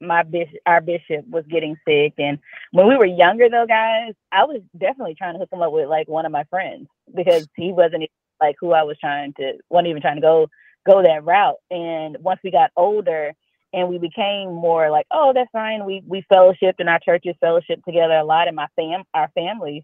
[0.00, 2.38] my bishop, our bishop was getting sick, and
[2.72, 5.88] when we were younger, though, guys, I was definitely trying to hook him up with
[5.88, 8.04] like one of my friends because he wasn't
[8.40, 10.48] like who I was trying to, wasn't even trying to go
[10.86, 11.58] go that route.
[11.70, 13.32] And once we got older,
[13.72, 15.84] and we became more like, oh, that's fine.
[15.84, 19.82] We we fellowshipped and our churches fellowship together a lot, and my fam, our families,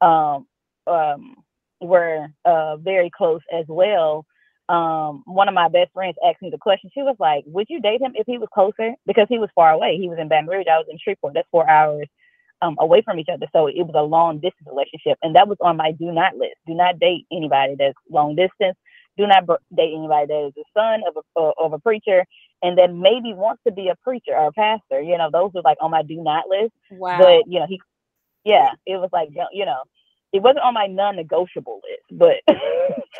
[0.00, 0.46] um,
[0.86, 1.36] um,
[1.80, 4.24] were uh, very close as well
[4.68, 6.90] um, one of my best friends asked me the question.
[6.92, 9.70] She was like, "Would you date him if he was closer?" Because he was far
[9.70, 9.96] away.
[9.96, 10.66] He was in Baton Rouge.
[10.70, 11.34] I was in Shreveport.
[11.34, 12.08] That's four hours
[12.62, 13.46] um, away from each other.
[13.52, 16.56] So it was a long distance relationship, and that was on my do not list.
[16.66, 18.76] Do not date anybody that's long distance.
[19.16, 22.24] Do not date anybody that is the son of a uh, of a preacher,
[22.62, 25.00] and then maybe wants to be a preacher or a pastor.
[25.00, 26.72] You know, those were like on my do not list.
[26.90, 27.18] Wow.
[27.18, 27.80] But you know, he,
[28.44, 29.82] yeah, it was like you know,
[30.32, 32.36] it wasn't on my non-negotiable list, but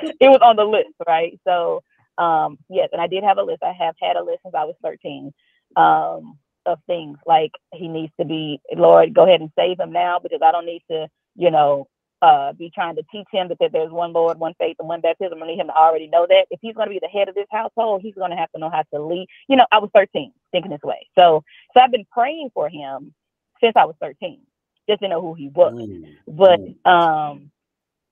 [0.03, 1.38] it was on the list, right?
[1.47, 1.83] So
[2.19, 3.62] um, yes, and I did have a list.
[3.62, 5.33] I have had a list since I was 13
[5.77, 10.19] um, of things like he needs to be, Lord, go ahead and save him now
[10.23, 11.88] because I don't need to, you know,
[12.23, 15.03] uh, be trying to teach him that, that there's one Lord, one faith, and one
[15.03, 15.42] baptism.
[15.42, 16.47] I need him to already know that.
[16.51, 18.59] If he's going to be the head of this household, he's going to have to
[18.59, 19.27] know how to lead.
[19.49, 21.07] You know, I was 13 thinking this way.
[21.16, 23.14] So, so I've been praying for him
[23.62, 24.40] since I was 13
[24.88, 25.75] just didn't know who he was.
[25.75, 26.16] Mm.
[26.27, 27.51] But um,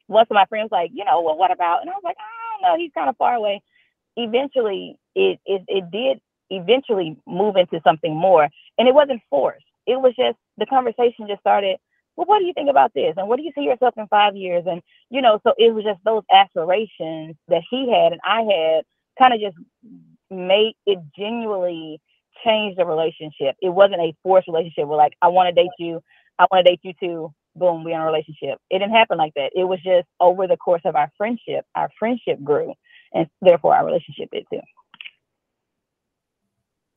[0.06, 1.80] one of my friends like, you know, well, what about?
[1.82, 3.62] And I was like, I don't know, he's kind of far away.
[4.16, 9.64] Eventually, it, it it did eventually move into something more, and it wasn't forced.
[9.86, 11.78] It was just the conversation just started.
[12.16, 13.14] Well, what do you think about this?
[13.16, 14.64] And what do you see yourself in five years?
[14.68, 18.84] And you know, so it was just those aspirations that he had and I had
[19.18, 19.56] kind of just
[20.30, 22.00] made it genuinely
[22.44, 23.56] change the relationship.
[23.60, 26.02] It wasn't a forced relationship where like I want to date you,
[26.38, 27.34] I want to date you too.
[27.56, 28.58] Boom, we're in a relationship.
[28.70, 29.52] It didn't happen like that.
[29.54, 32.74] It was just over the course of our friendship, our friendship grew,
[33.12, 34.60] and therefore our relationship did too.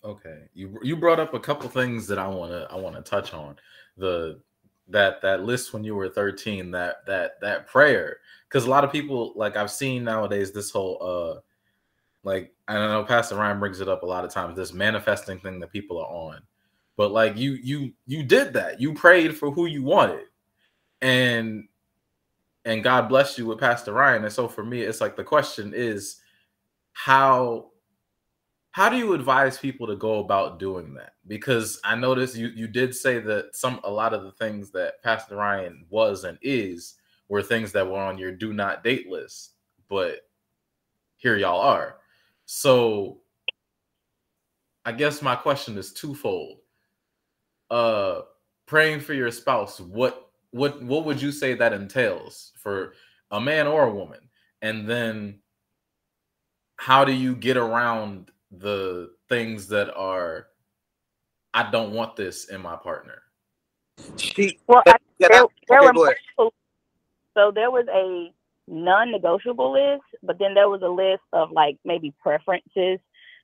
[0.03, 3.01] Okay, you you brought up a couple things that I want to I want to
[3.01, 3.57] touch on
[3.97, 4.39] the
[4.89, 8.91] that that list when you were 13 that that that prayer because a lot of
[8.91, 11.39] people like I've seen nowadays this whole uh
[12.23, 15.39] like I don't know Pastor Ryan brings it up a lot of times this manifesting
[15.39, 16.41] thing that people are on
[16.97, 18.81] but like you you you did that.
[18.81, 20.25] You prayed for who you wanted.
[21.01, 21.69] And
[22.65, 24.23] and god bless you with pastor ryan.
[24.25, 26.17] And so for me it's like the question is
[26.91, 27.69] how
[28.71, 31.13] how do you advise people to go about doing that?
[31.27, 35.01] Because i noticed you you did say that some a lot of the things that
[35.03, 36.95] pastor ryan was and is
[37.29, 39.51] were things that were on your do not date list
[39.87, 40.21] but
[41.17, 41.97] here y'all are.
[42.47, 43.19] So
[44.83, 46.57] i guess my question is twofold
[47.69, 48.21] uh
[48.65, 52.93] praying for your spouse what what what would you say that entails for
[53.31, 54.19] a man or a woman?
[54.61, 55.39] And then
[56.77, 60.47] how do you get around the things that are
[61.53, 63.23] i don't want this in my partner
[64.15, 65.29] she well I, there,
[65.67, 68.31] there okay, were so there was a
[68.71, 72.99] non-negotiable list but then there was a list of like maybe preferences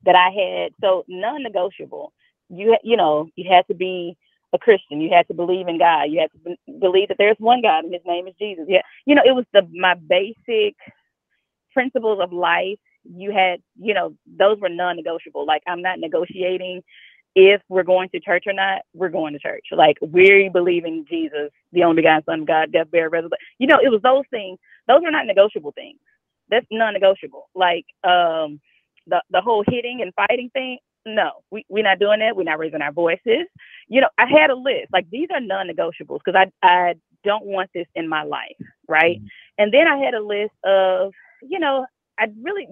[0.06, 2.14] that i had so non-negotiable
[2.50, 4.18] you you know you had to be
[4.54, 5.02] a Christian.
[5.02, 6.04] You had to believe in God.
[6.06, 8.66] You had to be- believe that there's one God and His name is Jesus.
[8.68, 10.76] Yeah, you know it was the my basic
[11.74, 12.80] principles of life.
[13.06, 15.46] You had you know those were non-negotiable.
[15.46, 16.84] Like I'm not negotiating
[17.36, 18.84] if we're going to church or not.
[18.94, 19.66] We're going to church.
[19.72, 23.40] Like we believe in Jesus, the only begotten Son of God, death, burial, resurrection.
[23.60, 24.60] You know it was those things.
[24.88, 26.00] Those are not negotiable things.
[26.50, 27.50] That's non-negotiable.
[27.56, 28.62] Like um
[29.08, 32.36] the the whole hitting and fighting thing no, we, we're not doing that.
[32.36, 33.48] We're not raising our voices.
[33.88, 34.88] You know, I had a list.
[34.92, 39.18] Like these are non-negotiables because I I don't want this in my life, right?
[39.18, 39.28] Mm-hmm.
[39.58, 41.86] And then I had a list of, you know,
[42.20, 42.68] I really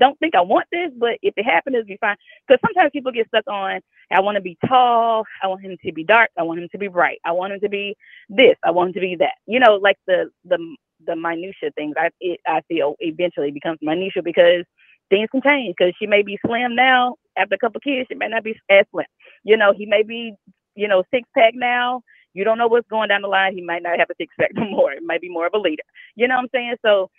[0.00, 2.16] don't think I want this, but if it happens, it'll be fine.
[2.46, 3.80] Because sometimes people get stuck on,
[4.10, 6.78] I want to be tall, I want him to be dark, I want him to
[6.78, 7.96] be bright, I want him to be
[8.28, 9.34] this, I want him to be that.
[9.46, 10.58] You know, like the the
[11.06, 11.94] the minutia things.
[11.98, 14.64] I it, I feel eventually becomes minutia because
[15.10, 18.28] things can change because she may be slim now after a couple kids, she may
[18.28, 19.06] not be as slim.
[19.44, 20.34] You know, he may be,
[20.74, 22.02] you know, six pack now.
[22.34, 23.54] You don't know what's going down the line.
[23.54, 24.92] He might not have a six pack no more.
[24.92, 25.82] It might be more of a leader.
[26.16, 26.76] You know what I'm saying?
[26.84, 27.10] So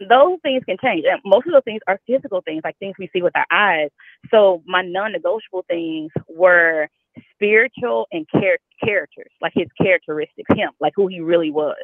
[0.00, 1.04] those things can change.
[1.10, 3.90] And most of those things are physical things, like things we see with our eyes.
[4.30, 6.88] So my non-negotiable things were
[7.34, 11.76] spiritual and char- characters, like his characteristics, him, like who he really was.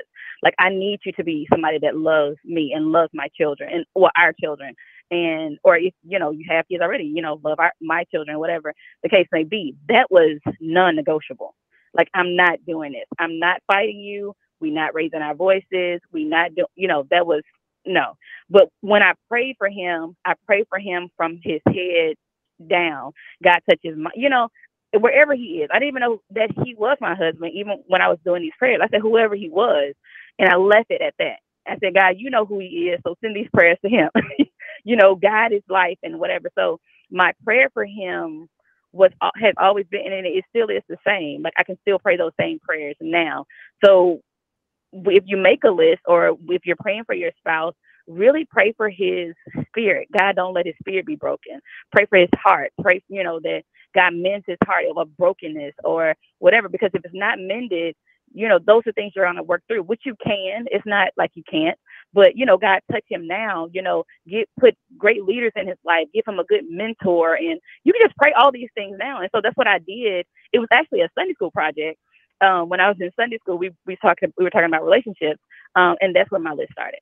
[0.43, 3.87] Like I need you to be somebody that loves me and loves my children and
[3.95, 4.75] or our children.
[5.13, 8.41] And or if you know you have kids already, you know, love our my children,
[8.41, 9.77] whatever the case may be.
[9.91, 11.55] That was non-negotiable.
[11.95, 13.07] Like I'm not doing this.
[13.21, 14.35] I'm not fighting you.
[14.61, 16.01] We not raising our voices.
[16.13, 17.43] We not do you know, that was
[17.87, 18.15] no.
[18.51, 22.17] But when I prayed for him, I prayed for him from his head
[22.71, 23.13] down.
[23.45, 24.49] God touches my, you know,
[24.99, 25.71] wherever he is.
[25.73, 28.53] I didn't even know that he was my husband, even when I was doing these
[28.59, 28.81] prayers.
[28.85, 29.95] I said, whoever he was.
[30.41, 31.39] And I left it at that.
[31.69, 33.01] I said, God, you know who he is.
[33.07, 34.11] So send these prayers to him.
[34.85, 36.51] you know, God is life and whatever.
[36.59, 38.49] So my prayer for him
[38.93, 41.43] was uh, has always been and it still is the same.
[41.43, 43.47] Like I can still pray those same prayers now.
[43.85, 44.21] So
[44.93, 47.75] if you make a list or if you're praying for your spouse,
[48.07, 49.35] really pray for his
[49.69, 50.09] spirit.
[50.19, 51.61] God, don't let his spirit be broken.
[51.93, 52.73] Pray for his heart.
[52.81, 53.63] Pray, you know, that
[53.95, 56.69] God mends his heart of a brokenness or whatever.
[56.69, 57.95] Because if it's not mended,
[58.35, 60.67] you know, those are things you're going to work through, which you can.
[60.71, 61.79] It's not like you can't,
[62.13, 63.69] but you know, God touch him now.
[63.73, 67.61] You know, get put great leaders in his life, give him a good mentor, and
[67.85, 69.21] you can just pray all these things now.
[69.21, 70.27] And so that's what I did.
[70.53, 71.99] It was actually a Sunday school project
[72.43, 75.41] um, when I was in Sunday school, we we talked we were talking about relationships,
[75.77, 77.01] um, and that's where my list started.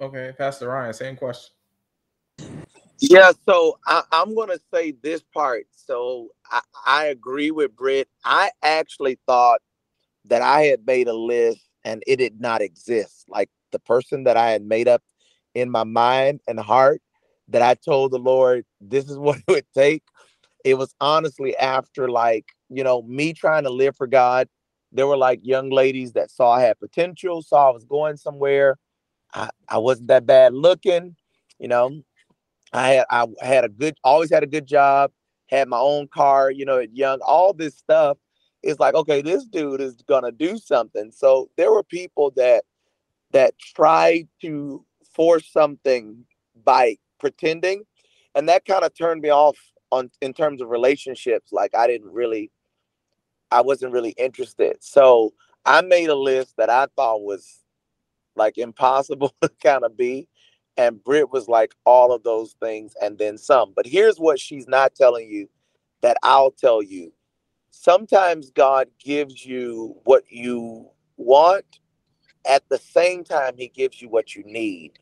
[0.00, 1.54] Okay, Pastor Ryan, same question.
[3.00, 5.66] Yeah, so I, am going to say this part.
[5.70, 8.08] So I, I agree with Britt.
[8.24, 9.60] I actually thought
[10.24, 13.24] that I had made a list and it did not exist.
[13.28, 15.02] Like the person that I had made up
[15.54, 17.00] in my mind and heart
[17.48, 20.02] that I told the Lord, this is what it would take.
[20.64, 24.46] It was honestly after like you know, me trying to live for God,
[24.92, 28.76] there were like young ladies that saw I had potential, saw I was going somewhere.
[29.32, 31.16] I, I wasn't that bad looking,
[31.58, 32.02] you know.
[32.74, 35.10] I had I had a good always had a good job,
[35.46, 38.18] had my own car, you know, at young, all this stuff
[38.62, 41.10] is like, okay, this dude is gonna do something.
[41.12, 42.64] So there were people that
[43.32, 46.24] that tried to force something
[46.64, 47.84] by pretending,
[48.34, 49.56] and that kind of turned me off
[49.90, 51.52] on in terms of relationships.
[51.52, 52.50] Like I didn't really
[53.50, 54.76] I wasn't really interested.
[54.80, 55.32] So
[55.64, 57.60] I made a list that I thought was
[58.36, 60.28] like impossible to kind of be.
[60.76, 63.72] And Britt was like all of those things and then some.
[63.74, 65.48] But here's what she's not telling you
[66.02, 67.12] that I'll tell you.
[67.80, 71.78] Sometimes God gives you what you want
[72.44, 74.98] at the same time he gives you what you need.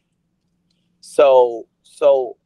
[1.00, 2.36] So so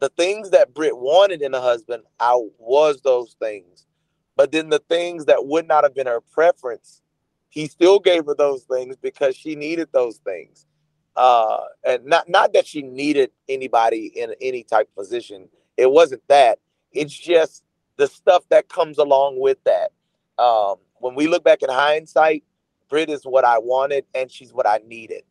[0.00, 3.86] the things that Britt wanted in a husband, I was those things.
[4.34, 7.00] But then the things that would not have been her preference,
[7.48, 10.66] he still gave her those things because she needed those things.
[11.14, 15.48] Uh, and not not that she needed anybody in any type of position.
[15.76, 16.58] It wasn't that.
[16.90, 17.62] It's just
[17.96, 19.92] the stuff that comes along with that.
[20.38, 22.44] Um, when we look back in hindsight,
[22.88, 25.22] Britt is what I wanted and she's what I needed.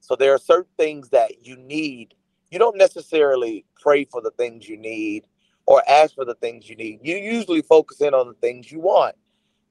[0.00, 2.14] So there are certain things that you need.
[2.50, 5.26] You don't necessarily pray for the things you need
[5.66, 7.00] or ask for the things you need.
[7.02, 9.14] You usually focus in on the things you want.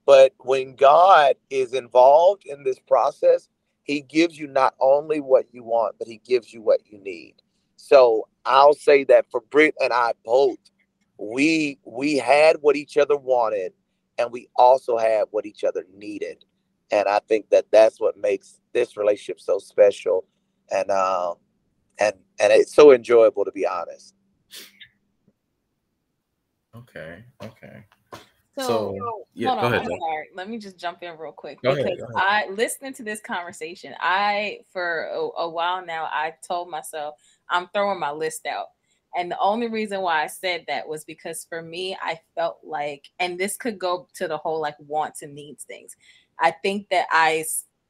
[0.05, 3.49] But when God is involved in this process,
[3.83, 7.35] he gives you not only what you want, but he gives you what you need.
[7.75, 10.57] So I'll say that for Britt and I both,
[11.19, 13.73] we we had what each other wanted,
[14.17, 16.45] and we also had what each other needed.
[16.91, 20.25] And I think that that's what makes this relationship so special,
[20.71, 21.35] and um,
[21.99, 24.15] and and it's so enjoyable to be honest.
[26.75, 27.23] Okay.
[27.43, 27.83] Okay.
[28.57, 29.73] So, so yeah, hold on.
[29.73, 30.27] Ahead, sorry.
[30.33, 33.93] Let me just jump in real quick go because ahead, I listening to this conversation.
[33.99, 37.15] I for a, a while now I told myself
[37.49, 38.67] I'm throwing my list out.
[39.15, 43.09] And the only reason why I said that was because for me, I felt like,
[43.19, 45.95] and this could go to the whole like wants and needs things.
[46.39, 47.45] I think that I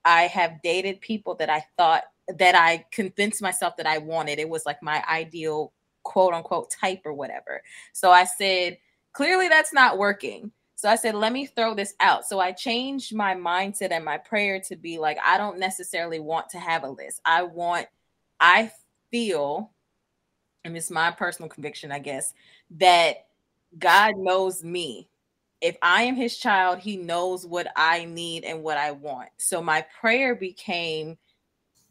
[0.05, 2.03] I have dated people that I thought
[2.37, 4.39] that I convinced myself that I wanted.
[4.39, 7.61] It was like my ideal quote unquote type or whatever.
[7.93, 8.77] So I said,
[9.13, 10.51] clearly that's not working.
[10.75, 12.25] So I said, let me throw this out.
[12.25, 16.49] So I changed my mindset and my prayer to be like, I don't necessarily want
[16.51, 17.19] to have a list.
[17.25, 17.87] I want,
[18.39, 18.71] I
[19.11, 19.71] feel,
[20.69, 22.33] and it's my personal conviction, I guess,
[22.71, 23.27] that
[23.77, 25.09] God knows me.
[25.61, 29.29] If I am his child, he knows what I need and what I want.
[29.37, 31.17] So my prayer became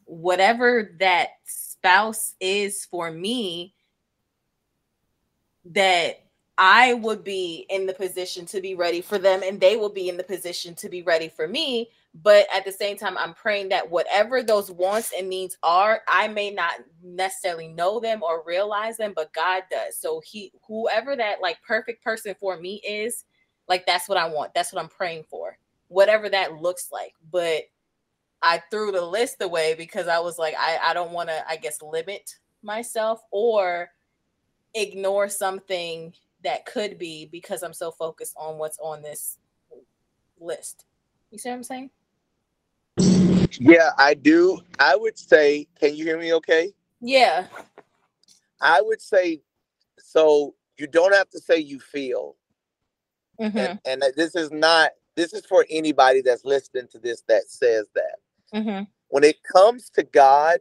[0.05, 3.75] whatever that spouse is for me,
[5.65, 6.25] that
[6.57, 10.09] I would be in the position to be ready for them and they will be
[10.09, 11.89] in the position to be ready for me.
[12.15, 16.27] But at the same time, I'm praying that whatever those wants and needs are, I
[16.27, 19.95] may not necessarily know them or realize them, but God does.
[19.95, 23.25] So he whoever that like perfect person for me is,
[23.67, 24.53] like that's what I want.
[24.53, 25.57] That's what I'm praying for.
[25.87, 27.13] Whatever that looks like.
[27.31, 27.63] But
[28.41, 31.57] I threw the list away because I was like, I, I don't want to, I
[31.57, 33.91] guess, limit myself or
[34.73, 39.37] ignore something that could be because I'm so focused on what's on this
[40.39, 40.85] list.
[41.31, 41.89] You see what I'm saying?
[43.59, 44.59] Yeah, I do.
[44.79, 46.71] I would say, can you hear me okay?
[47.01, 47.45] Yeah.
[48.61, 49.41] I would say,
[49.97, 52.35] so you don't have to say you feel.
[53.39, 53.57] Mm-hmm.
[53.57, 57.87] And, and this is not, this is for anybody that's listening to this that says
[57.95, 58.15] that.
[58.53, 58.83] Mm-hmm.
[59.09, 60.59] When it comes to God,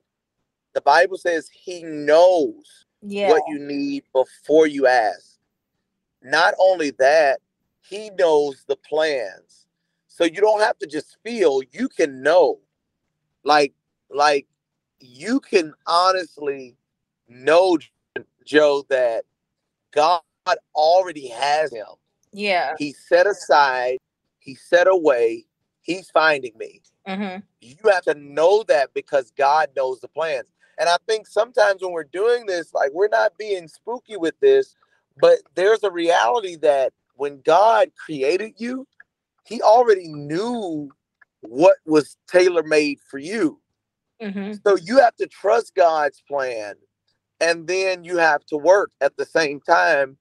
[0.75, 3.31] the Bible says he knows Yeah.
[3.31, 5.39] what you need before you ask.
[6.23, 7.41] Not only that,
[7.81, 9.67] he knows the plans.
[10.07, 12.61] So you don't have to just feel, you can know.
[13.49, 13.73] Like
[14.11, 14.47] like
[15.01, 16.77] you can honestly
[17.29, 17.79] know
[18.45, 19.25] Joe that
[19.91, 20.21] God
[20.75, 21.87] already has him.
[22.31, 22.75] Yeah.
[22.79, 23.97] He set aside,
[24.39, 25.47] he set away,
[25.81, 26.83] he's finding me.
[27.09, 27.41] Mm-hmm.
[27.63, 30.49] You have to know that because God knows the plans.
[30.79, 34.77] And I think sometimes when we're doing this, like we're not being spooky with this,
[35.19, 38.87] but there's a reality that when God created you,
[39.45, 40.91] he already knew
[41.41, 43.61] what was tailor made for you.
[44.23, 44.55] Mm-hmm.
[44.67, 46.75] So you have to trust God's plan
[47.41, 50.17] and then you have to work at the same time.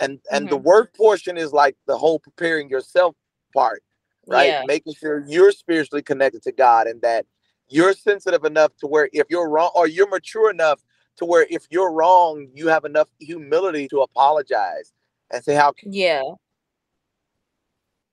[0.00, 3.14] And and the work portion is like the whole preparing yourself
[3.54, 3.82] part,
[4.26, 4.48] right?
[4.48, 4.62] Yeah.
[4.66, 7.26] Making sure you're spiritually connected to God and that
[7.68, 10.80] you're sensitive enough to where if you're wrong or you're mature enough
[11.18, 14.92] to where if you're wrong, you have enough humility to apologize
[15.30, 16.22] and say, How Yeah.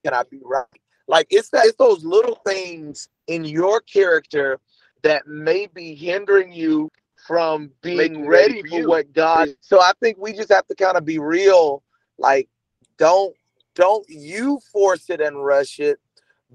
[0.03, 0.65] can I be right?
[1.09, 4.59] Like it's that it's those little things in your character
[5.03, 6.91] that may be hindering you
[7.27, 8.89] from being Making ready ready for for you.
[8.89, 9.49] what God.
[9.61, 11.83] So I think we just have to kind of be real.
[12.19, 12.49] Like,
[12.97, 13.35] don't
[13.75, 15.99] don't you force it and rush it,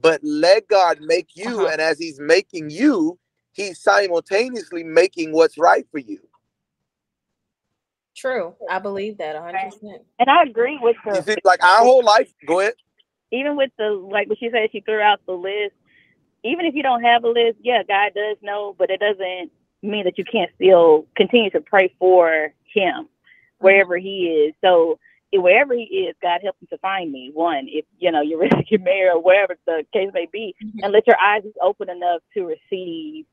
[0.01, 1.63] but let God make you.
[1.63, 1.71] Uh-huh.
[1.73, 3.19] And as He's making you,
[3.55, 6.21] He's simultaneously making what's right for you.
[8.17, 8.55] True.
[8.71, 9.55] I believe that 100%.
[10.21, 11.23] And I agree with You her.
[11.23, 12.33] see, like our whole life.
[12.47, 12.75] Go ahead.
[13.31, 15.75] Even with the like what she said, she threw out the list.
[16.45, 19.51] Even if you don't have a list, yeah, God does know, but it doesn't
[19.83, 23.09] mean that you can't still continue to pray for him
[23.59, 24.55] wherever he is.
[24.63, 24.99] So
[25.33, 27.31] wherever he is, God help him to find me.
[27.33, 30.55] One, if you know you're ready to get married or whatever the case may be,
[30.63, 30.79] mm-hmm.
[30.83, 33.27] and let your eyes be open enough to receive,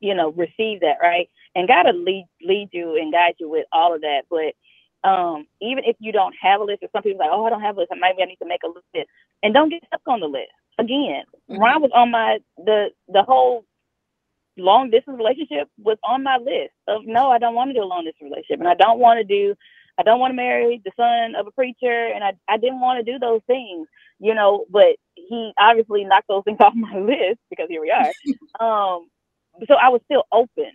[0.00, 1.28] you know, receive that right.
[1.54, 4.22] And God will lead lead you and guide you with all of that.
[4.30, 4.54] But
[5.04, 7.62] um, even if you don't have a list, or some people like, oh, I don't
[7.62, 9.08] have a list, maybe I need to make a list
[9.44, 10.52] and don't get stuck on the list.
[10.78, 11.58] Again, Mhm.
[11.60, 13.64] Ron was on my the the whole
[14.58, 17.86] long distance relationship was on my list of no, I don't want to do a
[17.86, 19.54] long distance relationship, and I don't want to do,
[19.98, 23.04] I don't want to marry the son of a preacher, and I I didn't want
[23.04, 23.88] to do those things,
[24.20, 24.66] you know.
[24.70, 28.14] But he obviously knocked those things off my list because here we are.
[28.60, 29.08] um,
[29.68, 30.72] so I was still open.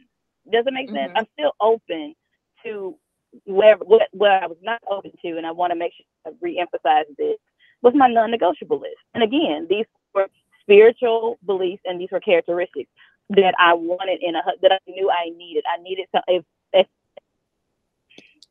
[0.52, 1.12] Does it make sense?
[1.12, 1.16] Mhm.
[1.16, 2.16] I'm still open
[2.66, 2.98] to
[3.46, 6.46] wherever what what I was not open to, and I want to make sure I
[6.46, 7.38] reemphasize this
[7.82, 8.98] was my non-negotiable list.
[9.14, 10.28] And again, these were
[10.62, 12.90] spiritual beliefs and these were characteristics
[13.30, 15.64] that I wanted in a that I knew I needed.
[15.68, 16.88] I needed to if, if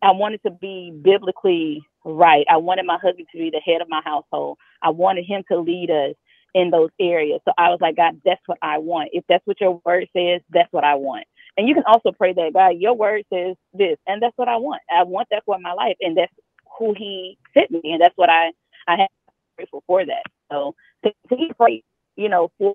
[0.03, 2.47] I wanted to be biblically right.
[2.51, 4.59] I wanted my husband to be the head of my household.
[4.83, 6.15] I wanted him to lead us
[6.55, 7.41] in those areas.
[7.45, 9.11] So I was like, God, that's what I want.
[9.13, 11.27] If that's what your word says, that's what I want.
[11.57, 14.57] And you can also pray that God, your word says this, and that's what I
[14.57, 14.83] want.
[14.95, 16.33] I want that for my life, and that's
[16.79, 18.53] who He sent me, and that's what I
[18.89, 19.09] I have
[19.57, 20.25] grateful for that.
[20.51, 21.83] So continue to pray,
[22.17, 22.75] you know, for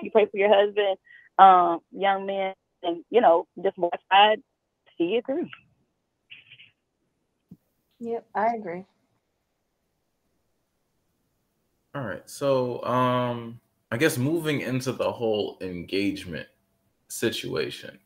[0.00, 0.96] you pray for your husband,
[1.38, 4.38] um, young men, and you know, just watch God
[4.96, 5.46] see it through.
[8.00, 8.84] Yep, I agree.
[11.94, 12.28] All right.
[12.28, 13.60] So, um,
[13.90, 16.46] I guess moving into the whole engagement
[17.08, 17.98] situation.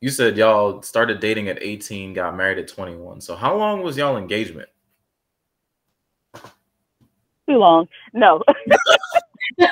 [0.00, 3.20] You said y'all started dating at 18, got married at 21.
[3.20, 4.68] So, how long was y'all engagement?
[7.48, 7.88] Too long.
[8.12, 8.42] No.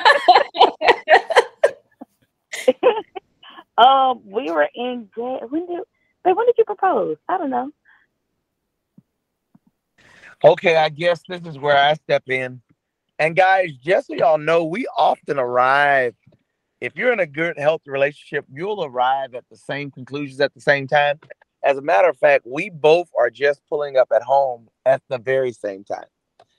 [3.77, 5.79] um, we were in when did
[6.23, 7.17] wait, when did you propose?
[7.29, 7.71] I don't know.
[10.43, 12.61] Okay, I guess this is where I step in.
[13.19, 16.15] And guys, just so y'all know, we often arrive.
[16.81, 20.61] If you're in a good, healthy relationship, you'll arrive at the same conclusions at the
[20.61, 21.19] same time.
[21.63, 25.17] As a matter of fact, we both are just pulling up at home at the
[25.17, 26.05] very same time.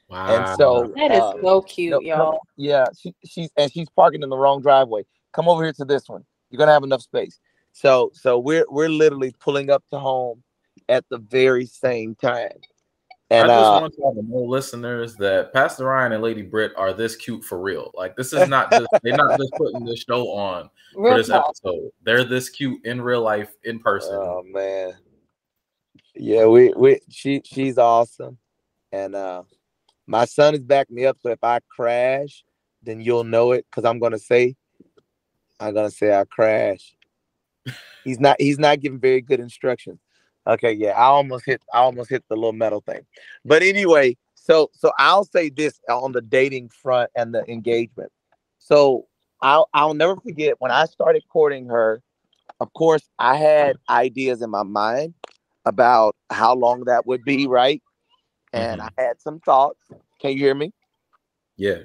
[0.09, 0.27] Wow.
[0.35, 2.41] And so That is um, so cute, no, y'all.
[2.57, 5.03] yeah, she, she's and she's parking in the wrong driveway.
[5.33, 6.25] Come over here to this one.
[6.51, 7.39] You're gonna have enough space.
[7.73, 10.43] So so we're we're literally pulling up to home
[10.89, 12.59] at the very same time.
[13.31, 16.93] And I just uh, want to know, listeners, that Pastor Ryan and Lady Britt are
[16.93, 17.91] this cute for real.
[17.95, 21.91] Like this is not just they're not just putting this show on for this episode.
[22.05, 24.15] They're this cute in real life, in person.
[24.15, 24.95] Oh man.
[26.15, 28.39] Yeah, we we she she's awesome.
[28.93, 29.43] And uh
[30.07, 31.19] my son is backing me up.
[31.21, 32.45] So if I crash,
[32.85, 34.55] then you'll know it because I'm gonna say,
[35.59, 36.95] I'm gonna say I crash.
[38.05, 39.99] He's not he's not giving very good instructions.
[40.47, 43.01] Okay, yeah, I almost hit I almost hit the little metal thing.
[43.45, 48.13] But anyway, so so I'll say this on the dating front and the engagement.
[48.59, 49.07] So
[49.43, 52.03] I'll I'll never forget when I started courting her,
[52.61, 55.15] of course, I had ideas in my mind
[55.65, 57.83] about how long that would be, right?
[58.53, 59.81] And I had some thoughts.
[60.21, 60.73] Can you hear me?
[61.57, 61.79] yeah.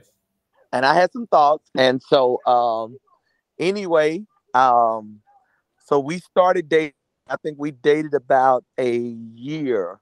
[0.72, 1.70] And I had some thoughts.
[1.76, 2.98] And so um
[3.60, 5.22] anyway, um
[5.86, 6.94] so we started dating.
[7.32, 10.02] I think we dated about a year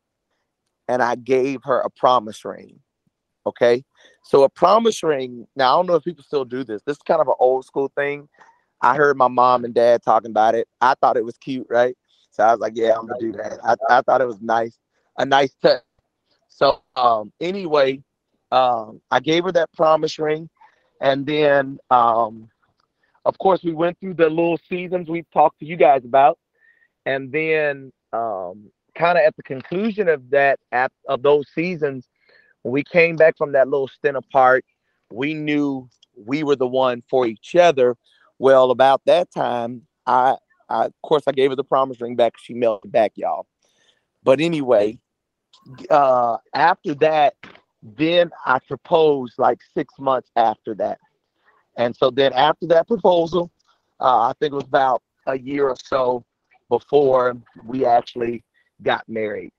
[0.88, 2.80] and I gave her a promise ring.
[3.45, 3.84] Okay.
[4.23, 5.47] So a promise ring.
[5.55, 6.82] Now I don't know if people still do this.
[6.86, 8.27] This is kind of an old school thing.
[8.82, 10.67] I heard my mom and dad talking about it.
[10.82, 11.95] I thought it was cute, right?
[12.32, 13.59] So I was like, yeah, I'm gonna do that.
[13.63, 14.77] I, I thought it was nice,
[15.17, 15.84] a nice touch.
[16.47, 18.01] So um anyway,
[18.51, 20.49] um I gave her that promise ring
[20.99, 22.49] and then um
[23.25, 26.39] of course we went through the little seasons we've talked to you guys about.
[27.10, 32.07] And then um kind of at the conclusion of that at, of those seasons,
[32.64, 34.64] we came back from that little stint apart,
[35.12, 37.95] we knew we were the one for each other.
[38.38, 40.36] Well, about that time, I,
[40.70, 42.34] I of course I gave her the promise ring back.
[42.38, 43.47] She melted back, y'all.
[44.24, 44.99] But anyway,
[45.89, 47.36] uh, after that,
[47.82, 50.99] then I proposed like six months after that.
[51.78, 53.49] And so then after that proposal,
[53.99, 56.26] uh, I think it was about a year or so
[56.70, 58.43] before we actually
[58.84, 59.51] got married.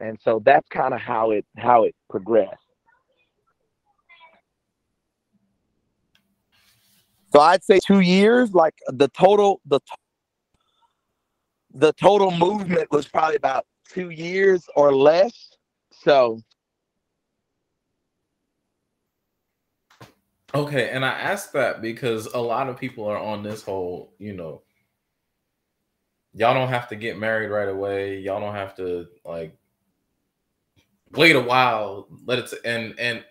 [0.00, 2.56] And so that's kind of how it how it progressed.
[7.32, 9.94] So I'd say two years, like the total the t-
[11.74, 15.32] the total movement was probably about two years or less.
[15.90, 16.40] So
[20.54, 24.34] Okay, and I asked that because a lot of people are on this whole, you
[24.34, 24.62] know,
[26.34, 28.18] y'all don't have to get married right away.
[28.18, 29.56] Y'all don't have to like
[31.12, 33.24] wait a while, let it and and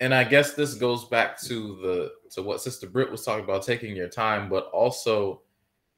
[0.00, 3.62] and I guess this goes back to the to what Sister Britt was talking about,
[3.62, 5.42] taking your time, but also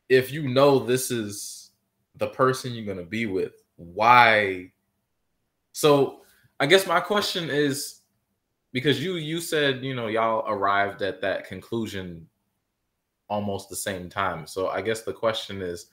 [0.08, 1.70] if you know this is
[2.16, 4.72] the person you're gonna be with, why?
[5.72, 6.22] So
[6.58, 8.00] I guess my question is
[8.72, 12.26] because you you said you know y'all arrived at that conclusion
[13.28, 14.46] almost the same time.
[14.46, 15.90] So I guess the question is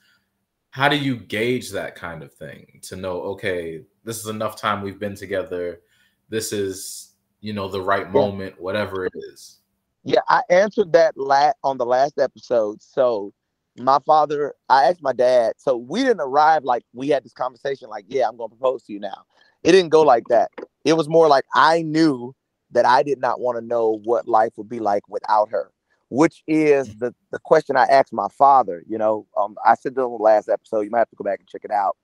[0.70, 4.82] how do you gauge that kind of thing to know okay this is enough time
[4.82, 5.80] we've been together
[6.28, 9.60] this is you know the right moment whatever it is
[10.04, 12.80] Yeah, I answered that la- on the last episode.
[12.80, 13.32] So
[13.76, 15.54] my father, I asked my dad.
[15.58, 18.84] So we didn't arrive like we had this conversation like, yeah, I'm going to propose
[18.84, 19.24] to you now.
[19.64, 20.52] It didn't go like that.
[20.84, 22.34] It was more like I knew
[22.70, 25.72] that I did not want to know what life would be like without her,
[26.08, 28.82] which is the the question I asked my father.
[28.88, 30.82] You know, um, I said it on the last episode.
[30.82, 31.96] You might have to go back and check it out.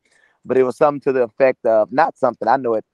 [0.44, 2.84] But it was something to the effect of not something I know it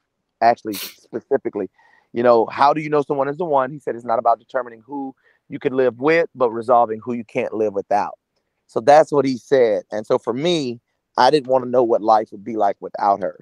[0.41, 1.71] actually specifically.
[2.13, 3.71] You know, how do you know someone is the one?
[3.71, 5.15] He said it's not about determining who
[5.49, 8.19] you could live with, but resolving who you can't live without.
[8.67, 9.85] So that's what he said.
[9.91, 10.81] And so for me,
[11.17, 13.39] I didn't want to know what life would be like without her.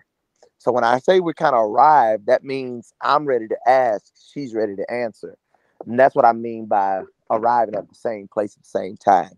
[0.59, 4.55] So when I say we kind of arrived, that means I'm ready to ask, she's
[4.55, 5.37] ready to answer.
[5.85, 9.33] And that's what I mean by arriving at the same place at the same time,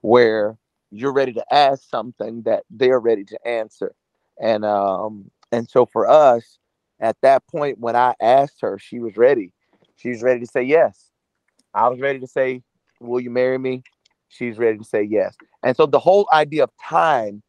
[0.00, 0.56] where
[0.90, 3.94] you're ready to ask something that they're ready to answer.
[4.40, 6.58] And um, and so for us,
[7.00, 9.52] at that point when I asked her, she was ready.
[9.96, 11.10] She was ready to say yes.
[11.74, 12.62] I was ready to say,
[13.00, 13.82] Will you marry me?
[14.28, 15.36] She's ready to say yes.
[15.62, 17.42] And so the whole idea of time,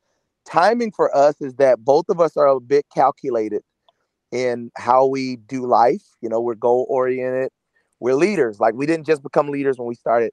[0.46, 3.64] timing for us is that both of us are a bit calculated
[4.32, 6.04] in how we do life.
[6.22, 7.50] You know, we're goal oriented.
[8.00, 8.60] We're leaders.
[8.60, 10.32] Like we didn't just become leaders when we started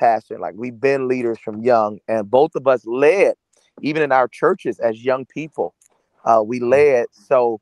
[0.00, 0.40] pastoring.
[0.40, 3.34] Like we've been leaders from young, and both of us led,
[3.80, 5.74] even in our churches as young people.
[6.24, 7.06] Uh, we led.
[7.12, 7.60] So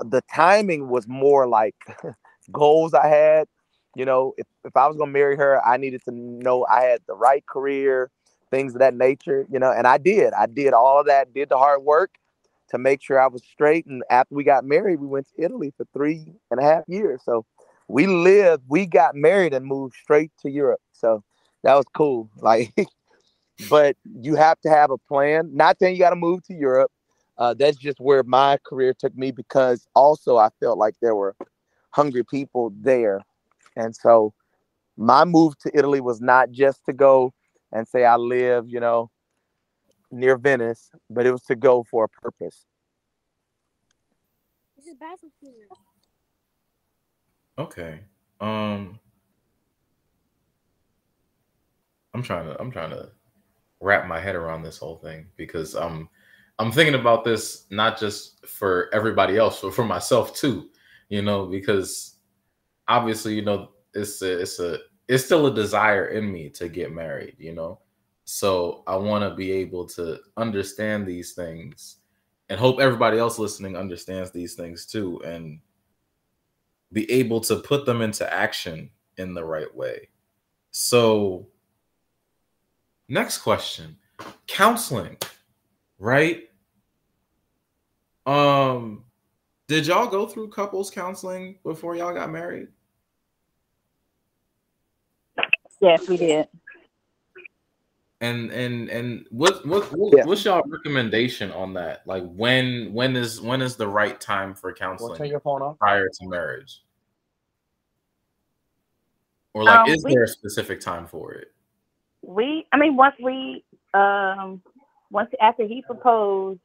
[0.00, 1.74] the timing was more like
[2.52, 3.48] goals I had.
[3.96, 7.00] You know, if, if I was gonna marry her, I needed to know I had
[7.06, 8.10] the right career,
[8.50, 9.72] things of that nature, you know.
[9.72, 10.32] And I did.
[10.32, 12.16] I did all of that, did the hard work
[12.70, 13.86] to make sure I was straight.
[13.86, 17.22] And after we got married, we went to Italy for three and a half years.
[17.24, 17.44] So
[17.88, 20.80] we lived, we got married and moved straight to Europe.
[20.92, 21.22] So
[21.62, 22.30] that was cool.
[22.40, 22.74] Like,
[23.68, 25.50] but you have to have a plan.
[25.54, 26.90] Not saying you got to move to Europe.
[27.38, 31.34] Uh, that's just where my career took me because also I felt like there were
[31.90, 33.20] hungry people there.
[33.76, 34.34] And so
[34.96, 37.32] my move to Italy was not just to go
[37.72, 39.10] and say I live, you know,
[40.10, 42.66] near Venice, but it was to go for a purpose.
[44.76, 44.96] This is
[47.58, 48.00] Okay.
[48.40, 48.98] Um
[52.14, 53.10] I'm trying to I'm trying to
[53.80, 56.08] wrap my head around this whole thing because I'm
[56.58, 60.70] I'm thinking about this not just for everybody else, but for myself too.
[61.08, 62.16] You know, because
[62.88, 64.78] obviously, you know, it's a, it's a
[65.08, 67.36] it's still a desire in me to get married.
[67.38, 67.80] You know,
[68.24, 71.96] so I want to be able to understand these things
[72.48, 75.60] and hope everybody else listening understands these things too and
[76.94, 78.88] be able to put them into action
[79.18, 80.08] in the right way.
[80.70, 81.48] So,
[83.08, 83.98] next question
[84.46, 85.18] counseling,
[85.98, 86.48] right?
[88.26, 89.04] Um,
[89.66, 92.68] did y'all go through couples counseling before y'all got married?
[95.80, 96.48] Yes, we did.
[98.24, 100.24] And and and what what, what yeah.
[100.24, 102.06] what's y'all recommendation on that?
[102.06, 105.78] Like when when is when is the right time for counseling turn your phone off.
[105.78, 106.80] prior to marriage?
[109.52, 111.52] Or like um, is we, there a specific time for it?
[112.22, 113.62] We I mean once we
[113.92, 114.62] um
[115.10, 116.60] once after he proposed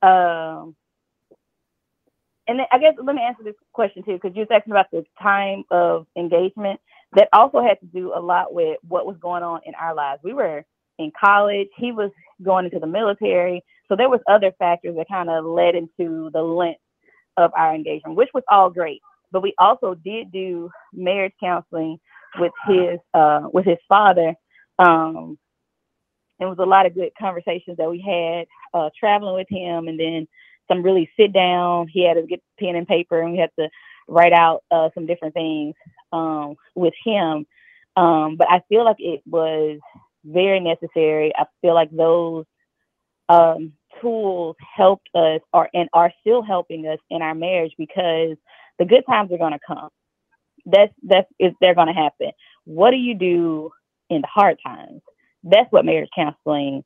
[0.00, 0.76] um
[2.46, 5.04] and then I guess let me answer this question too, because you're asking about the
[5.20, 6.78] time of engagement.
[7.16, 10.20] That also had to do a lot with what was going on in our lives.
[10.22, 10.64] We were
[10.98, 11.68] in college.
[11.76, 12.10] He was
[12.42, 13.62] going into the military.
[13.88, 16.80] So there was other factors that kind of led into the length
[17.36, 19.00] of our engagement, which was all great.
[19.32, 21.98] But we also did do marriage counseling
[22.38, 24.34] with his uh, with his father.
[24.78, 25.38] Um,
[26.40, 28.46] it was a lot of good conversations that we had
[28.78, 30.28] uh, traveling with him, and then
[30.68, 31.88] some really sit down.
[31.88, 33.68] He had to get pen and paper, and we had to
[34.08, 35.74] write out uh, some different things
[36.12, 37.46] um, with him.
[37.96, 39.78] Um, but I feel like it was
[40.24, 41.32] very necessary.
[41.36, 42.44] I feel like those
[43.28, 48.36] um, tools helped us or and are still helping us in our marriage because
[48.78, 49.88] the good times are going to come.
[50.66, 52.32] That's that's is they're going to happen.
[52.64, 53.70] What do you do
[54.10, 55.02] in the hard times?
[55.42, 56.84] That's what marriage counseling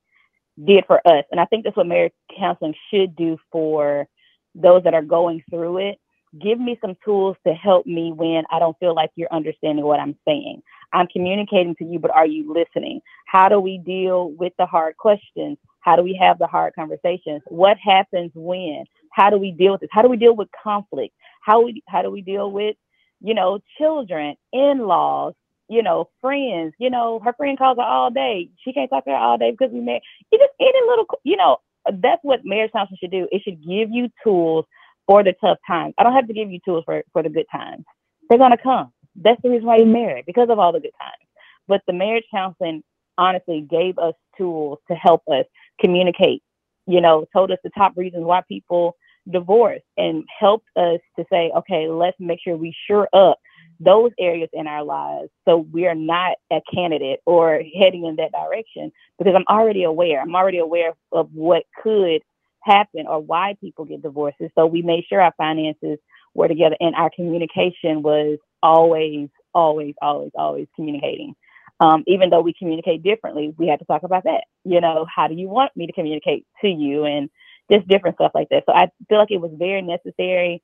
[0.62, 4.08] did for us, and I think that's what marriage counseling should do for
[4.54, 5.98] those that are going through it
[6.40, 10.00] give me some tools to help me when I don't feel like you're understanding what
[10.00, 10.62] I'm saying.
[10.92, 13.00] I'm communicating to you, but are you listening?
[13.26, 15.58] How do we deal with the hard questions?
[15.80, 17.42] How do we have the hard conversations?
[17.46, 18.84] What happens when?
[19.12, 19.90] How do we deal with this?
[19.92, 21.14] How do we deal with conflict?
[21.42, 22.76] How we how do we deal with,
[23.20, 25.34] you know, children, in-laws,
[25.68, 28.50] you know, friends, you know, her friend calls her all day.
[28.64, 30.02] She can't talk to her all day because we met.
[30.30, 31.58] You just any little, you know,
[32.00, 33.28] that's what marriage counseling should do.
[33.32, 34.66] It should give you tools
[35.08, 35.94] for the tough times.
[35.98, 37.84] I don't have to give you tools for, for the good times.
[38.28, 38.92] They're gonna come.
[39.16, 41.26] That's the reason why you're married, because of all the good times.
[41.66, 42.84] But the marriage counseling
[43.16, 45.44] honestly gave us tools to help us
[45.80, 46.42] communicate,
[46.86, 48.96] you know, told us the top reasons why people
[49.30, 53.38] divorce and helped us to say, okay, let's make sure we sure up
[53.80, 58.32] those areas in our lives so we are not a candidate or heading in that
[58.32, 60.20] direction because I'm already aware.
[60.20, 62.22] I'm already aware of what could
[62.68, 64.50] happen or why people get divorces.
[64.56, 65.98] So we made sure our finances
[66.34, 71.34] were together and our communication was always, always, always, always communicating.
[71.80, 74.44] Um, even though we communicate differently, we had to talk about that.
[74.64, 77.30] You know, how do you want me to communicate to you and
[77.70, 78.64] just different stuff like that.
[78.66, 80.62] So I feel like it was very necessary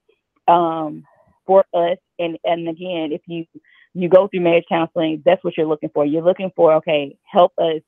[0.48, 1.04] um,
[1.46, 1.98] for us.
[2.18, 3.44] And and again, if you
[3.94, 6.04] you go through marriage counseling, that's what you're looking for.
[6.04, 7.80] You're looking for okay, help us,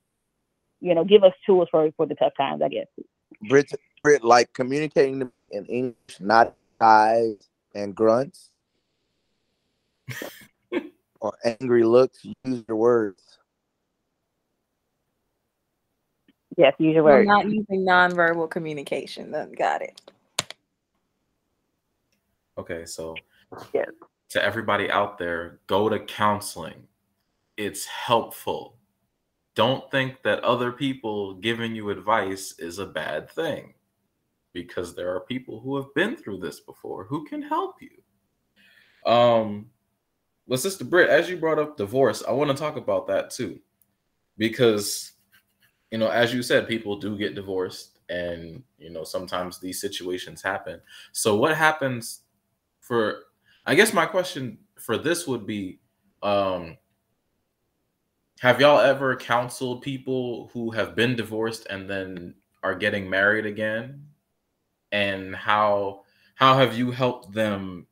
[0.81, 2.63] you know, give us tools for for the tough times.
[2.63, 2.87] I guess.
[4.07, 8.51] Britt, like communicating in English, not eyes and grunts
[11.21, 12.25] or angry looks.
[12.45, 13.21] Use your words.
[16.57, 17.27] Yes, use your words.
[17.27, 19.33] not using nonverbal communication.
[19.59, 20.01] Got it.
[22.57, 23.17] Okay, so
[23.75, 23.89] yes.
[24.29, 26.87] to everybody out there, go to counseling.
[27.57, 28.77] It's helpful.
[29.57, 33.73] Don't think that other people giving you advice is a bad thing
[34.57, 39.13] because there are people who have been through this before who can help you.
[39.13, 39.67] Um,
[40.49, 43.61] but Sister Britt, as you brought up divorce, I want to talk about that too,
[44.39, 45.13] because
[45.91, 50.41] you know, as you said, people do get divorced, and you know, sometimes these situations
[50.41, 50.81] happen.
[51.13, 52.23] So, what happens
[52.81, 53.25] for?
[53.67, 55.81] I guess my question for this would be,
[56.23, 56.79] um,
[58.41, 64.07] have y'all ever counseled people who have been divorced and then are getting married again?
[64.93, 66.03] And how
[66.35, 67.87] how have you helped them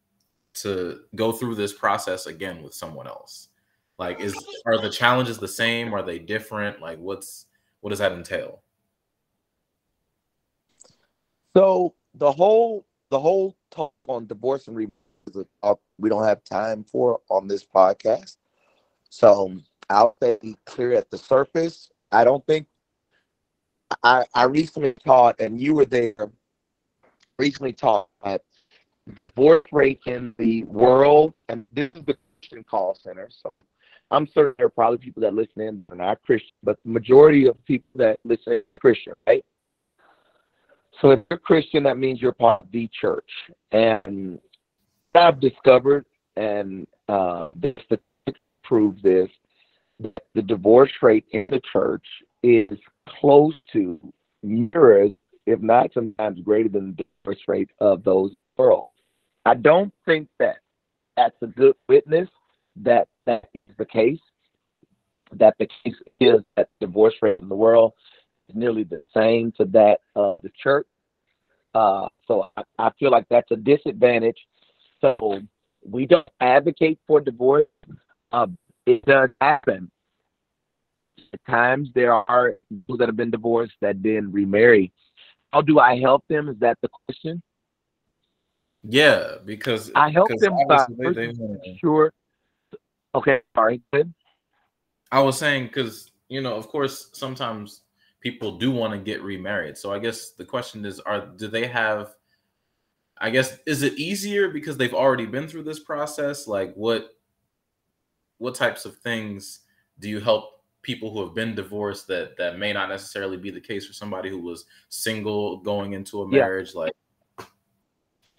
[0.54, 3.48] to go through this process again with someone else?
[3.98, 4.34] Like is
[4.66, 5.94] are the challenges the same?
[5.94, 6.80] Are they different?
[6.80, 7.46] Like what's
[7.80, 8.62] what does that entail?
[11.56, 14.90] So the whole the whole talk on divorce and
[15.62, 18.36] uh, we don't have time for on this podcast.
[19.10, 19.56] So
[19.88, 21.90] I'll say clear at the surface.
[22.10, 22.66] I don't think
[24.02, 26.30] I I recently taught and you were there
[27.38, 28.42] recently taught that
[29.28, 33.28] divorce rate in the world and this is the Christian call center.
[33.42, 33.52] So
[34.10, 37.46] I'm certain there are probably people that listen in are not Christian, but the majority
[37.46, 39.44] of people that listen are Christian, right?
[41.00, 43.28] So if you're Christian, that means you're part of the church.
[43.72, 44.38] And
[45.14, 46.06] I've discovered,
[46.36, 47.74] and uh, this
[48.62, 49.28] proves this,
[50.34, 52.04] the divorce rate in the church
[52.42, 52.78] is
[53.08, 53.98] close to
[54.42, 55.12] mirrors,
[55.46, 58.90] if not sometimes greater than the divorce rate of those world.
[59.44, 60.56] I don't think that
[61.16, 62.28] that's a good witness
[62.76, 64.20] that that is the case.
[65.32, 67.92] That the case is that divorce rate in the world
[68.48, 70.86] is nearly the same to that of the church.
[71.74, 74.38] Uh, so I, I feel like that's a disadvantage.
[75.00, 75.40] So
[75.84, 77.66] we don't advocate for divorce.
[78.32, 78.46] Uh,
[78.86, 79.90] it does happen.
[81.32, 84.92] At times there are people that have been divorced that then remarry.
[85.54, 86.48] How do I help them?
[86.48, 87.40] Is that the question?
[88.82, 92.12] Yeah, because I help them by they, they sure
[93.14, 93.80] Okay, sorry.
[93.92, 94.12] Good.
[95.12, 97.82] I was saying because you know, of course, sometimes
[98.20, 99.78] people do want to get remarried.
[99.78, 102.14] So I guess the question is, are do they have?
[103.18, 106.48] I guess is it easier because they've already been through this process?
[106.48, 107.10] Like what
[108.38, 109.60] what types of things
[110.00, 110.53] do you help
[110.84, 114.30] people who have been divorced that that may not necessarily be the case for somebody
[114.30, 116.80] who was single going into a marriage yeah.
[116.82, 116.92] like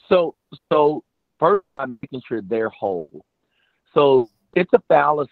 [0.07, 0.35] so
[0.71, 1.03] so
[1.39, 3.25] first i'm making sure they're whole
[3.93, 5.31] so it's a fallacy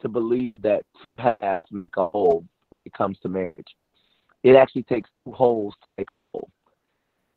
[0.00, 3.76] to believe that two halves make a whole when it comes to marriage.
[4.42, 6.50] It actually takes two wholes to make a whole.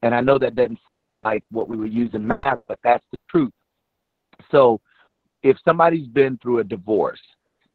[0.01, 0.79] And I know that doesn't
[1.23, 3.53] like what we were using math, but that's the truth.
[4.51, 4.81] So
[5.43, 7.21] if somebody's been through a divorce,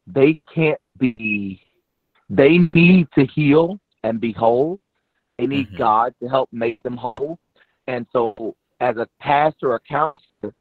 [0.07, 1.61] they can't be
[2.29, 4.79] they need to heal and be whole.
[5.37, 5.77] They need mm-hmm.
[5.77, 7.39] God to help make them whole.
[7.87, 10.53] And so as a pastor or counselor,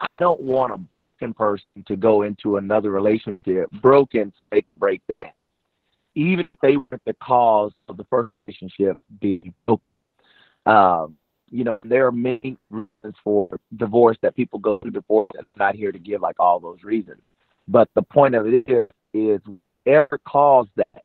[0.00, 0.72] I don't want
[1.20, 5.34] them person to go into another relationship broken to break that.
[6.14, 9.84] Even if they were the cause of the first relationship being broken.
[10.66, 11.16] Um,
[11.50, 15.30] you know, there are many reasons for divorce that people go through divorce.
[15.38, 17.20] I'm not here to give like all those reasons.
[17.68, 19.40] But the point of it is, is
[19.84, 21.02] whatever caused that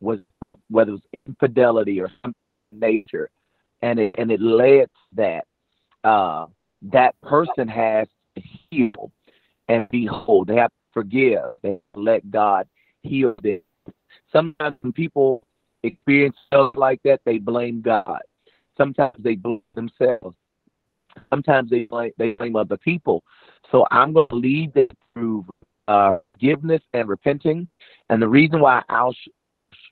[0.00, 0.20] was
[0.68, 2.34] whether it was infidelity or some
[2.72, 3.30] nature,
[3.82, 5.44] and it and it led to that.
[6.04, 6.46] Uh,
[6.90, 9.12] that person has to heal
[9.68, 10.44] and be whole.
[10.44, 12.66] They have to forgive and let God
[13.02, 13.60] heal them.
[14.32, 15.44] Sometimes when people
[15.82, 18.20] experience stuff like that, they blame God.
[18.76, 20.36] Sometimes they blame themselves.
[21.30, 23.22] Sometimes they blame, they blame other people.
[23.70, 25.46] So I'm going to lead them through
[25.92, 27.68] uh, forgiveness and repenting.
[28.08, 29.14] And the reason why I'll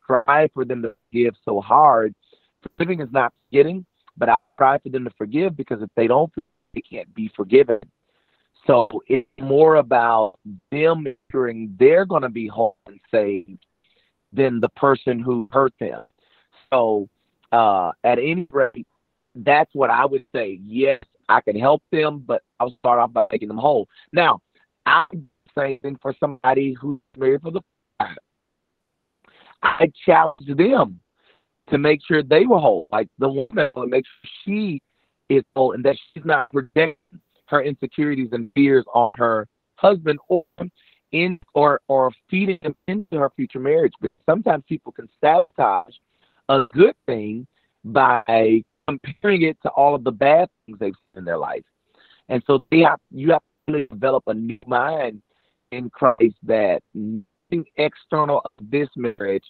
[0.02, 2.14] strive for them to forgive so hard,
[2.62, 3.84] forgiving is not forgetting,
[4.16, 6.32] but I strive for them to forgive because if they don't,
[6.74, 7.80] they can't be forgiven.
[8.66, 10.38] So it's more about
[10.70, 13.64] them ensuring they're going to be whole and saved
[14.32, 16.04] than the person who hurt them.
[16.72, 17.08] So
[17.52, 18.86] uh, at any rate,
[19.34, 20.60] that's what I would say.
[20.64, 23.88] Yes, I can help them, but I'll start off by making them whole.
[24.12, 24.40] Now,
[24.86, 25.28] I'm
[26.00, 27.60] for somebody who's married for the
[29.62, 31.00] I challenge them
[31.68, 32.88] to make sure they were whole.
[32.90, 34.80] Like the woman make sure she
[35.28, 36.96] is whole and that she's not projecting
[37.46, 39.46] her insecurities and fears on her
[39.76, 40.44] husband or
[41.12, 43.92] in or or feeding him into her future marriage.
[44.00, 45.94] But sometimes people can sabotage
[46.48, 47.46] a good thing
[47.84, 51.62] by comparing it to all of the bad things they've seen in their life.
[52.28, 55.22] And so they have you have to really develop a new mind
[55.70, 59.44] in Christ that nothing external of this marriage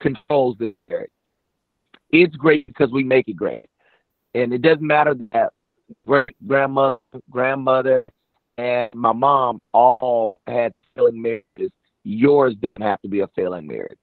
[0.00, 1.10] controls this marriage.
[2.10, 3.66] It's great because we make it great.
[4.34, 5.52] And it doesn't matter that
[6.46, 7.00] grandmother,
[7.30, 8.04] grandmother,
[8.58, 11.72] and my mom all had failing marriages.
[12.04, 13.98] Yours didn't have to be a failing marriage.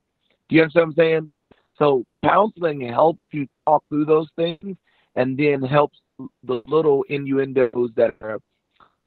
[0.48, 1.32] Do you understand what I'm saying?
[1.78, 4.76] So counseling helps you talk through those things
[5.16, 6.00] and then helps
[6.44, 8.40] the little innuendos that are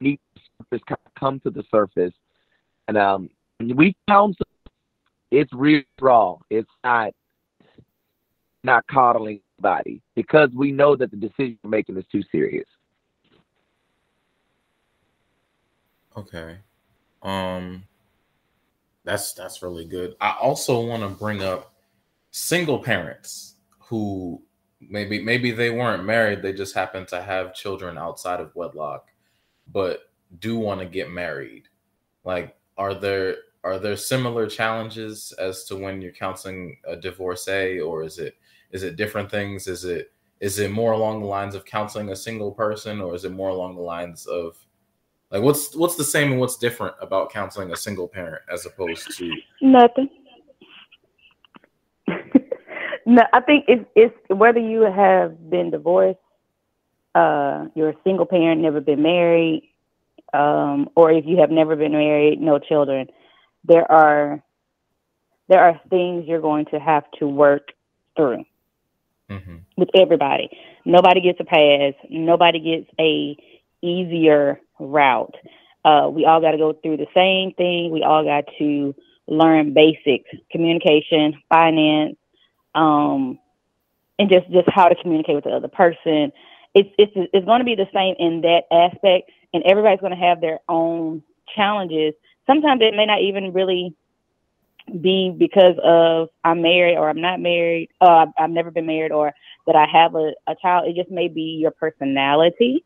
[0.01, 0.21] neat
[0.59, 0.85] surface
[1.19, 2.15] come to the surface.
[2.89, 3.31] And um,
[3.61, 4.47] we counsel,
[5.31, 6.37] it's real raw.
[6.51, 7.13] It's not
[8.65, 12.67] not coddling anybody because we know that the decision we're making is too serious.
[16.17, 16.59] Okay.
[17.23, 17.85] Um
[19.05, 20.15] that's that's really good.
[20.21, 21.75] I also want to bring up
[22.31, 24.41] single parents who
[24.81, 29.09] maybe maybe they weren't married, they just happened to have children outside of wedlock,
[29.73, 31.65] but do want to get married.
[32.25, 38.03] Like are there are there similar challenges as to when you're counseling a divorcee or
[38.03, 38.37] is it
[38.73, 39.67] is it different things?
[39.67, 43.25] Is it is it more along the lines of counseling a single person or is
[43.25, 44.57] it more along the lines of
[45.31, 49.17] like what's what's the same and what's different about counseling a single parent as opposed
[49.19, 50.11] to nothing?
[53.07, 56.19] no, I think it's it's whether you have been divorced,
[57.15, 59.72] uh, you're a single parent, never been married,
[60.33, 63.09] um, or if you have never been married, no children.
[63.65, 64.43] There are
[65.49, 67.73] there are things you're going to have to work
[68.17, 68.45] through
[69.29, 69.57] mm-hmm.
[69.77, 70.51] with everybody.
[70.85, 71.95] Nobody gets a pass.
[72.09, 73.37] Nobody gets a
[73.83, 75.35] easier route.
[75.85, 77.91] Uh, we all got to go through the same thing.
[77.91, 78.95] We all got to
[79.27, 82.17] learn basics, communication, finance,
[82.75, 83.39] um,
[84.19, 86.33] and just just how to communicate with the other person.
[86.75, 90.19] It's it's it's going to be the same in that aspect, and everybody's going to
[90.19, 91.23] have their own
[91.55, 92.15] challenges.
[92.47, 93.95] Sometimes it may not even really
[95.01, 99.33] be because of I'm married or I'm not married, uh, I've, never been married, or
[99.67, 100.89] that I have a, a child.
[100.89, 102.85] It just may be your personality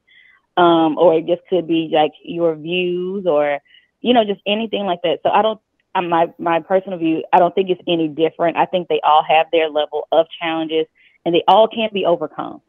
[0.56, 3.58] um, or it just could be like your views or
[4.00, 5.20] you know just anything like that.
[5.22, 5.60] So I don't.
[5.94, 8.56] Um, my my personal view, I don't think it's any different.
[8.56, 10.86] I think they all have their level of challenges,
[11.24, 12.60] and they all can be overcome.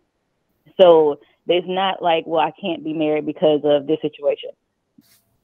[0.79, 4.51] So there's not like, well, I can't be married because of this situation.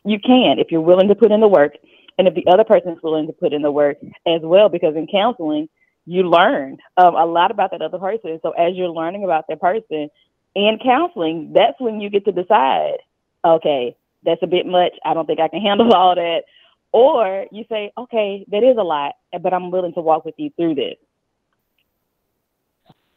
[0.06, 1.74] You can if you're willing to put in the work,
[2.18, 3.98] and if the other person is willing to put in the work
[4.28, 4.70] as well.
[4.70, 5.70] Because in counseling,
[6.06, 8.40] you learn um, a lot about that other person.
[8.42, 10.10] So as you're learning about that person,
[10.56, 12.98] in counseling, that's when you get to decide,
[13.44, 14.94] okay, that's a bit much.
[15.06, 16.44] I don't think I can handle all that.
[16.92, 20.52] Or you say, okay, that is a lot, but I'm willing to walk with you
[20.56, 20.96] through this.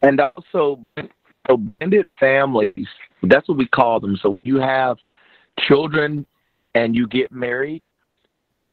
[0.00, 0.84] And also,
[1.48, 2.86] so blended families,
[3.22, 4.16] that's what we call them.
[4.20, 4.96] So you have
[5.60, 6.26] children
[6.74, 7.82] and you get married,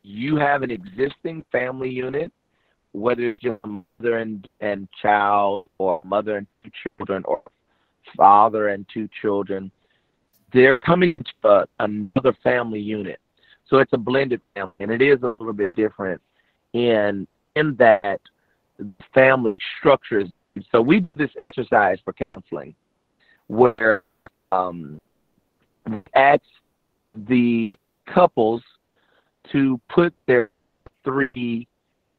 [0.04, 2.32] you have an existing family unit,
[2.92, 7.42] whether it's your mother and, and child or mother and two children or
[8.16, 9.72] father and two children.
[10.52, 13.20] They're coming to a, another family unit.
[13.68, 16.22] So it's a blended family, and it is a little bit different
[16.74, 18.20] in in that
[19.14, 20.30] family structures.
[20.72, 22.76] So we do this exercise for counseling
[23.48, 24.04] where
[24.52, 25.00] um,
[25.90, 26.42] we ask
[27.16, 27.74] the
[28.14, 28.62] couples
[29.52, 30.50] to put their
[31.04, 31.68] three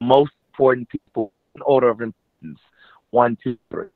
[0.00, 2.60] most important people in order of importance
[3.10, 3.86] one, two, three.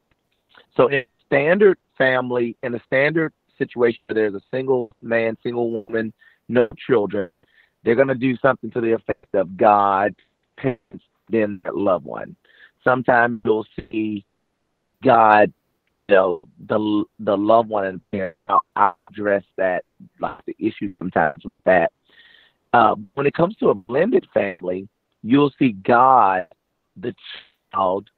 [0.76, 6.12] So in standard family in a standard situation where there's a single man, single woman,
[6.48, 7.28] no children,
[7.84, 10.14] they're going to do something to the effect of God,
[10.56, 12.36] parents, then their loved one.
[12.84, 14.24] Sometimes you'll see
[15.04, 15.52] God,
[16.08, 18.36] you know, the the loved one and parent.
[18.48, 19.84] I'll, I'll address that,
[20.20, 21.92] like the issue sometimes with that.
[22.72, 24.88] Uh, when it comes to a blended family,
[25.22, 26.46] you'll see God,
[26.96, 27.14] the
[27.72, 28.10] child,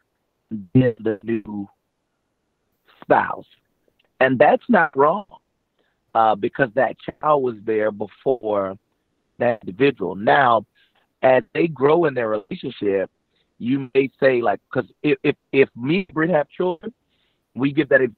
[0.50, 1.68] then the new
[3.02, 3.46] spouse.
[4.20, 5.24] And that's not wrong
[6.14, 8.76] uh, because that child was there before
[9.38, 10.14] that individual.
[10.14, 10.66] Now,
[11.22, 13.10] as they grow in their relationship,
[13.60, 16.92] you may say like, because if, if if me and Britt have children,
[17.54, 18.10] we give that if,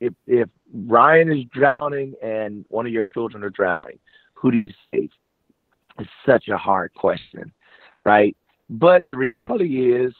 [0.00, 3.98] if if Ryan is drowning and one of your children are drowning,
[4.34, 5.10] who do you save?
[5.98, 7.52] It's such a hard question,
[8.04, 8.36] right?
[8.70, 10.14] But the reality is,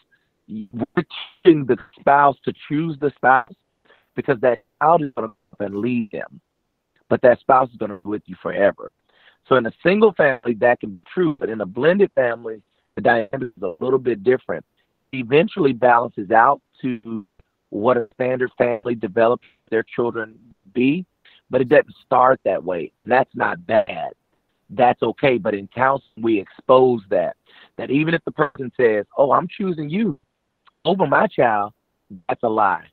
[0.49, 1.05] we're
[1.45, 3.55] teaching the spouse to choose the spouse
[4.14, 6.41] because that child is going to and lead them,
[7.09, 8.91] but that spouse is going to be with you forever.
[9.49, 12.61] So in a single family, that can be true, but in a blended family,
[12.97, 14.65] the dynamic is a little bit different.
[15.13, 17.27] Eventually balances out to
[17.71, 20.39] what a standard family develops their children
[20.75, 21.05] be,
[21.51, 22.93] but it doesn't start that way.
[23.05, 24.13] That's not bad.
[24.71, 25.39] That's okay.
[25.39, 27.37] But in counseling, we expose that.
[27.79, 30.19] That even if the person says, Oh, I'm choosing you
[30.85, 31.73] over my child,
[32.29, 32.87] that's a lie.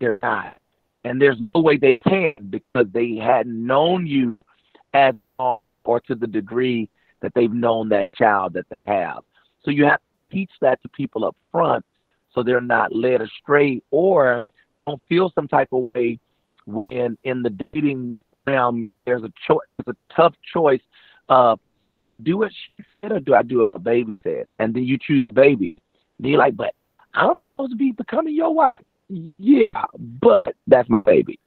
[0.00, 0.56] They're not
[1.04, 4.38] and there's no way they can because they hadn't known you
[4.94, 6.88] as long or to the degree
[7.22, 9.22] that they've known that child that they have.
[9.64, 11.84] So you have to teach that to people up front
[12.34, 14.48] so they're not led astray or
[14.86, 16.18] don't feel some type of way
[16.66, 20.80] when in the dating realm there's a choice, it's a tough choice
[21.28, 21.58] of
[22.22, 24.46] do what she said or do I do what baby said?
[24.58, 25.78] And then you choose baby.
[26.18, 26.74] And you're like, but
[27.14, 28.74] I'm supposed to be becoming your wife.
[29.38, 29.64] Yeah,
[30.20, 31.38] but that's my baby.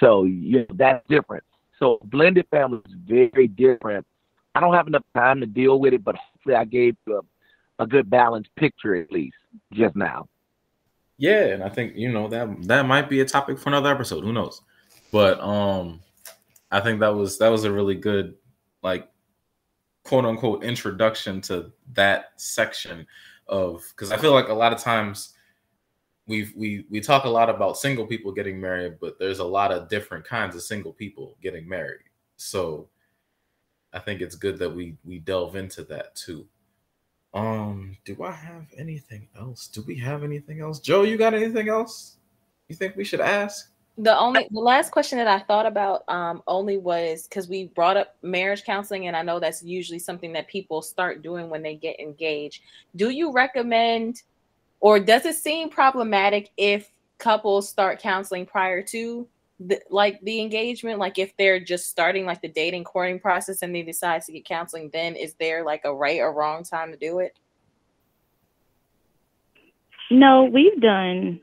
[0.00, 1.44] So you know, that's different.
[1.78, 4.06] So blended family is very different.
[4.54, 7.20] I don't have enough time to deal with it, but hopefully I gave you a,
[7.84, 9.36] a good balanced picture at least
[9.72, 10.26] just now.
[11.16, 14.24] Yeah, and I think you know that that might be a topic for another episode.
[14.24, 14.60] Who knows?
[15.12, 16.00] But um,
[16.72, 18.34] I think that was that was a really good
[18.82, 19.08] like
[20.02, 23.06] quote unquote introduction to that section
[23.46, 25.34] of because I feel like a lot of times
[26.26, 29.70] we we we talk a lot about single people getting married, but there's a lot
[29.70, 32.00] of different kinds of single people getting married.
[32.36, 32.88] So
[33.92, 36.46] I think it's good that we we delve into that too.
[37.34, 39.66] Um, do I have anything else?
[39.66, 40.78] Do we have anything else?
[40.78, 42.16] Joe, you got anything else
[42.68, 43.70] you think we should ask?
[43.96, 47.96] The only the last question that I thought about um only was because we brought
[47.96, 51.76] up marriage counseling, and I know that's usually something that people start doing when they
[51.76, 52.62] get engaged.
[52.96, 54.22] Do you recommend
[54.80, 59.26] or does it seem problematic if couples start counseling prior to
[59.60, 63.74] the, like the engagement like if they're just starting like the dating courting process and
[63.74, 66.98] they decide to get counseling then is there like a right or wrong time to
[66.98, 67.38] do it?
[70.10, 71.40] No we've done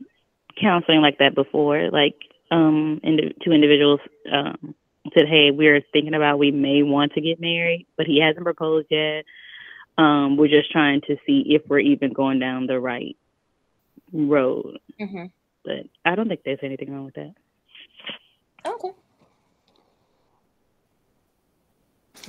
[0.59, 1.89] counseling like that before.
[1.89, 2.15] Like
[2.51, 4.01] um ind- two individuals
[4.31, 4.75] um
[5.13, 8.87] said hey we're thinking about we may want to get married but he hasn't proposed
[8.89, 9.23] yet.
[9.97, 13.15] Um we're just trying to see if we're even going down the right
[14.11, 14.79] road.
[14.99, 15.25] Mm-hmm.
[15.63, 17.33] but i don't think there's anything wrong with that
[18.65, 18.91] okay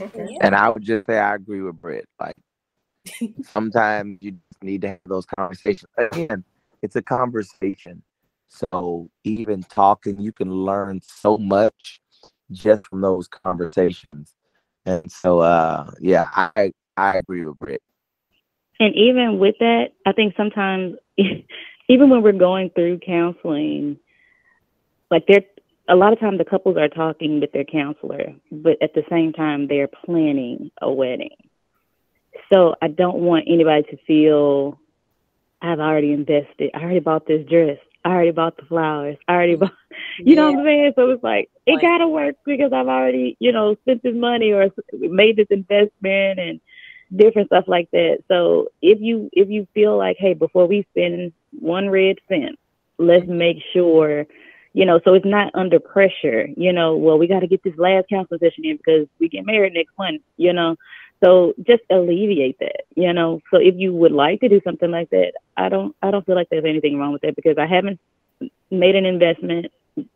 [0.01, 0.39] Okay.
[0.41, 2.07] And I would just say I agree with Britt.
[2.21, 2.37] Like
[3.53, 5.91] sometimes you need to have those conversations.
[5.99, 6.45] Again,
[6.83, 8.03] it's a conversation.
[8.49, 12.01] So even talking, you can learn so much
[12.51, 14.35] just from those conversations.
[14.85, 17.83] And so uh yeah, I I agree with Britt.
[18.81, 20.97] And even with that, I think sometimes,
[21.89, 23.97] even when we're going through counseling,
[25.11, 25.45] like they're
[25.93, 29.33] a lot of times the couples are talking with their counselor, but at the same
[29.35, 31.37] time they're planning a wedding.
[32.51, 34.81] So I don't want anybody to feel
[35.61, 36.71] I've already invested.
[36.75, 37.77] I already bought this dress.
[38.07, 39.19] I already bought the flowers.
[39.29, 39.75] I already bought,
[40.19, 40.93] you know what I'm saying?
[40.97, 41.83] So it's like, it Right.
[41.83, 46.61] gotta work because I've already, you know, spent this money or made this investment and
[47.15, 48.21] different stuff like that.
[48.29, 52.59] So if you, if you feel like, hey, before we spend one red cent,
[52.99, 54.27] let's make sure,
[54.75, 57.77] you know, so it's not under pressure, you know, well, we got to get this
[57.77, 60.77] last counseling session in because we get married next month, you know.
[61.23, 63.41] So just alleviate that, you know.
[63.51, 66.35] So if you would like to do something like that, I don't I don't feel
[66.35, 68.01] like there's anything wrong with that because I haven't
[68.71, 69.67] made an investment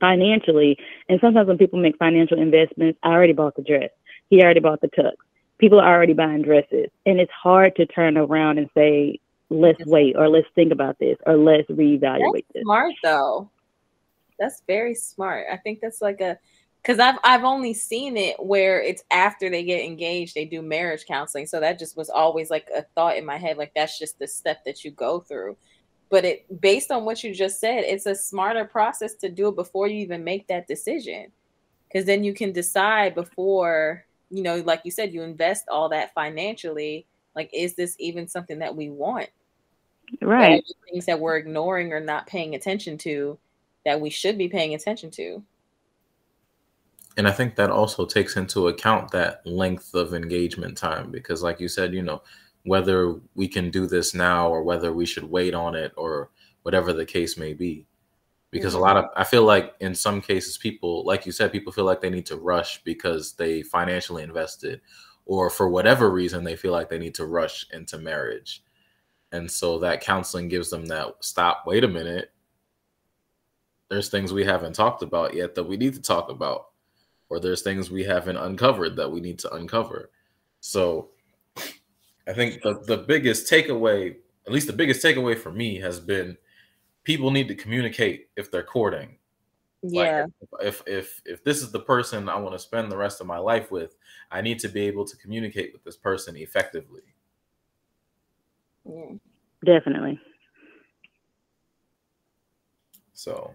[0.00, 0.78] financially.
[1.09, 3.90] And sometimes when people make financial investments, I already bought the dress.
[4.30, 5.12] He already bought the tux.
[5.59, 6.88] People are already buying dresses.
[7.04, 11.16] And it's hard to turn around and say, let's wait or let's think about this
[11.24, 12.62] or let's reevaluate this.
[12.62, 13.48] smart though
[14.39, 15.47] that's very smart.
[15.51, 16.39] I think that's like a
[16.87, 21.05] because i've i've only seen it where it's after they get engaged they do marriage
[21.07, 21.47] counseling.
[21.47, 24.28] So that just was always like a thought in my head like that's just the
[24.28, 25.57] step that you go through.
[26.09, 29.57] But it based on what you just said it's a smarter process to do it
[29.57, 31.32] before you even make that decision.
[31.89, 36.14] Because then you can decide before you know like you said you invest all that
[36.14, 39.28] financially like is this even something that we want?
[40.22, 40.64] Right.
[40.91, 43.39] things that we're ignoring or not paying attention to
[43.87, 45.43] that we should be paying attention to.
[47.16, 51.61] And I think that also takes into account that length of engagement time because, like
[51.61, 52.22] you said, you know,
[52.64, 56.30] whether we can do this now or whether we should wait on it or
[56.62, 57.87] whatever the case may be.
[58.51, 58.87] Because a mm-hmm.
[58.87, 62.01] lot of, I feel like in some cases, people, like you said, people feel like
[62.01, 64.80] they need to rush because they financially invested
[65.26, 68.64] or for whatever reason, they feel like they need to rush into marriage.
[69.32, 72.32] And so that counseling gives them that stop, wait a minute.
[73.89, 76.68] There's things we haven't talked about yet that we need to talk about
[77.28, 80.11] or there's things we haven't uncovered that we need to uncover.
[80.61, 81.09] So
[82.26, 84.16] I think the, the biggest takeaway,
[84.47, 86.37] at least the biggest takeaway for me, has been
[87.05, 89.16] people need to communicate if they're courting.
[89.82, 90.26] Like, Yeah.
[90.61, 93.39] if if if this is the person I want to spend the rest of my
[93.39, 93.97] life with,
[94.30, 97.03] I need to be able to communicate with this person effectively.
[98.89, 99.12] yeah.
[99.64, 100.20] Definitely.
[103.12, 103.55] So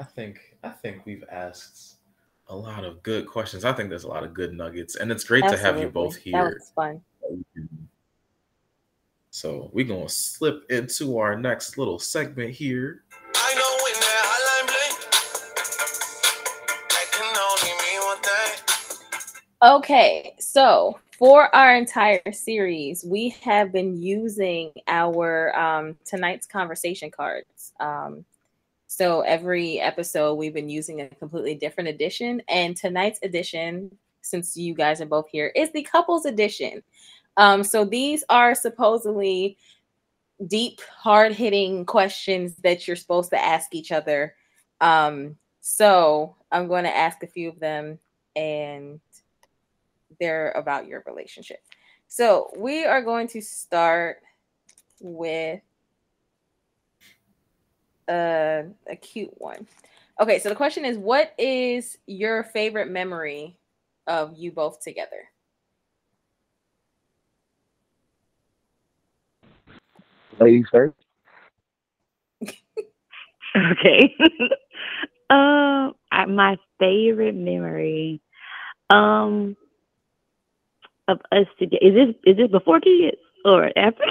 [0.00, 1.96] I think I think we've asked
[2.48, 3.66] a lot of good questions.
[3.66, 6.16] I think there's a lot of good nuggets, and it's great to have you both
[6.16, 6.32] Absolutely.
[6.32, 6.54] That here.
[6.58, 7.02] was fun.
[7.20, 7.88] that we can
[9.28, 13.02] So we're gonna slip into our next little segment here.
[13.34, 14.96] I know when that hotline bling,
[16.88, 19.76] that can only mean one thing.
[19.76, 27.74] Okay, so for our entire series, we have been using our um, tonight's conversation cards.
[27.78, 28.24] Um,
[29.00, 34.74] so every episode, we've been using a completely different edition, and tonight's edition, since you
[34.74, 36.82] guys are both here, is the couples edition.
[37.38, 39.56] Um, so these are supposedly
[40.46, 44.34] deep, hard hitting questions that you're supposed to ask each other.
[44.82, 47.98] Um, so I'm going to ask a few of them,
[48.36, 49.00] and
[50.20, 51.60] they're about your relationship.
[52.08, 54.18] So we are going to start
[55.00, 55.62] with
[58.10, 59.66] a, a cute one.
[60.20, 63.56] Okay, so the question is what is your favorite memory
[64.06, 65.30] of you both together?
[70.38, 70.94] Ladies first.
[73.72, 74.14] Okay.
[75.28, 78.20] uh, I- my favorite memory,
[78.90, 79.56] um,
[81.08, 81.84] of us together.
[81.84, 84.04] Is this is this before kids or after?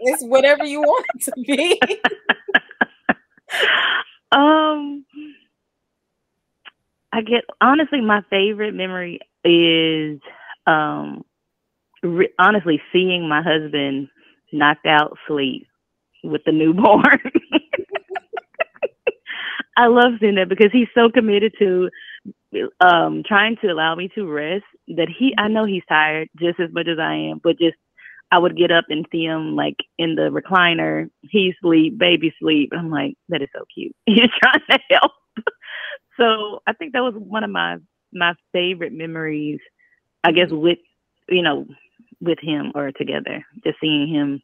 [0.00, 1.80] It's whatever you want it to be.
[4.32, 5.04] um,
[7.12, 10.20] I get honestly, my favorite memory is
[10.66, 11.24] um,
[12.02, 14.08] re- honestly seeing my husband
[14.52, 15.66] knocked out sleep
[16.24, 17.04] with the newborn.
[19.76, 21.90] I love seeing that because he's so committed to
[22.80, 26.72] um trying to allow me to rest that he I know he's tired just as
[26.72, 27.76] much as I am, but just
[28.30, 32.72] I would get up and see him like in the recliner, he sleep, baby sleep.
[32.76, 33.94] I'm like, that is so cute.
[34.06, 35.12] He's trying to help.
[36.16, 37.76] so I think that was one of my
[38.12, 39.60] my favorite memories,
[40.24, 40.78] I guess with
[41.28, 41.66] you know,
[42.20, 43.44] with him or together.
[43.64, 44.42] Just seeing him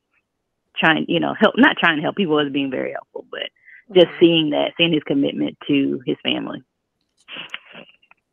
[0.77, 3.51] trying, you know, help not trying to help, he was being very helpful, but
[3.95, 6.63] just seeing that, seeing his commitment to his family.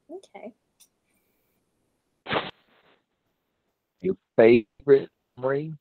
[0.09, 0.53] okay.
[4.01, 5.09] Your favorite
[5.39, 5.73] memory?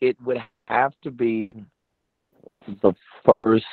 [0.00, 1.50] It would have to be
[2.82, 2.94] the
[3.42, 3.64] first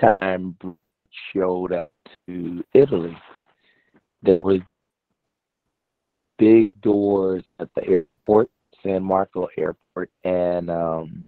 [0.00, 0.56] time
[1.32, 1.92] showed up
[2.26, 3.16] to Italy.
[4.22, 4.60] There was
[6.38, 8.50] big doors at the airport,
[8.82, 11.24] San Marco Airport, and um,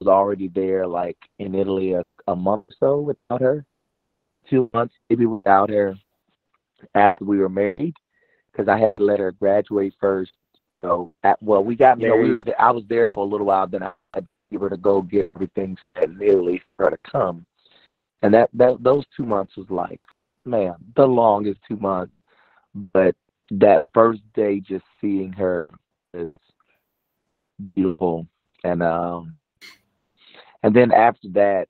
[0.00, 3.64] was already there, like in Italy, a, a month or so without her,
[4.48, 5.94] two months maybe without her
[6.94, 7.94] after we were married,
[8.60, 10.32] because I had to let her graduate first.
[10.82, 12.54] So, at, well, we got You know, married.
[12.58, 15.02] I was there for a little while, then I had to give her to go
[15.02, 17.44] get everything set in Italy for her to come.
[18.22, 20.00] And that, that those two months was like,
[20.44, 22.12] man, the longest two months.
[22.92, 23.14] But
[23.50, 25.68] that first day, just seeing her
[26.14, 26.32] is
[27.74, 28.26] beautiful.
[28.62, 29.36] And um,
[30.62, 31.68] and then after that,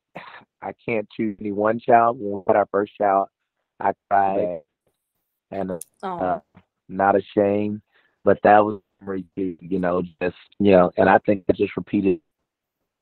[0.61, 2.19] I can't choose any one child.
[2.21, 3.29] When we had our first child,
[3.79, 4.61] I cried,
[5.51, 6.41] and uh,
[6.91, 7.83] not ashamed.
[8.25, 8.81] But that was
[9.37, 12.21] you know, just you know, and I think I just repeated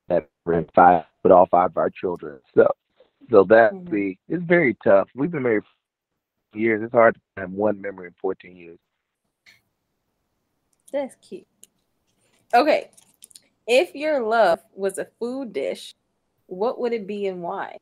[0.07, 2.39] that for five with all five of our children.
[2.55, 2.67] So,
[3.29, 3.89] so that Mhm.
[3.89, 5.09] be it's very tough.
[5.15, 6.81] We've been married for years.
[6.83, 8.79] It's hard to have one memory in 14 years.
[10.91, 11.47] that's cute.
[12.53, 12.89] Okay.
[13.67, 15.93] If your love was a food dish,
[16.47, 17.77] what would it be and why?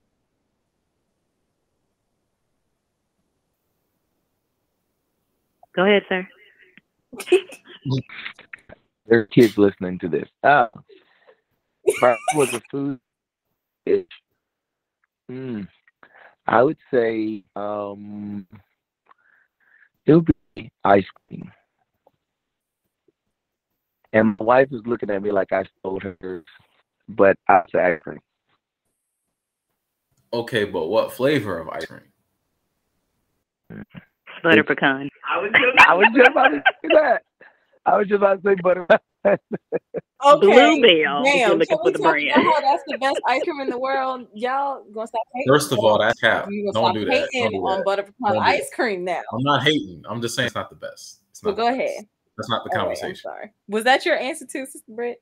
[5.77, 6.27] Go ahead, sir.
[9.05, 10.27] There are kids listening to this.
[10.43, 10.67] Uh,
[11.85, 12.99] if I was a food
[13.85, 14.05] dish.
[15.29, 15.61] Hmm.
[16.45, 18.45] I would say um,
[20.05, 21.49] it would be ice cream.
[24.11, 26.43] And my wife is looking at me like I stole hers,
[27.07, 28.19] but I say ice cream.
[30.33, 33.85] Okay, but what flavor of ice cream?
[34.43, 35.09] Butter pecan.
[35.29, 37.23] I was just, I was just about to say that.
[37.85, 38.85] I was just about to say butter.
[39.25, 39.39] okay.
[40.39, 40.79] Bluebell.
[40.81, 42.31] if you're Damn, looking can for we the talk brand.
[42.31, 44.27] about how that's the best ice cream in the world?
[44.33, 45.53] Y'all gonna stop hating?
[45.53, 46.47] First of all, that's cap.
[46.49, 47.29] you Don't gonna do that.
[47.31, 47.85] hating Don't do on that.
[47.85, 49.21] butter pecan Don't ice cream now.
[49.33, 50.03] I'm not hating.
[50.09, 51.21] I'm just saying it's not the best.
[51.29, 51.81] It's So not go the best.
[51.93, 52.05] ahead.
[52.37, 53.15] That's not the All right, I'm conversation.
[53.23, 53.51] sorry.
[53.67, 55.21] Was that your answer too, Sister Britt?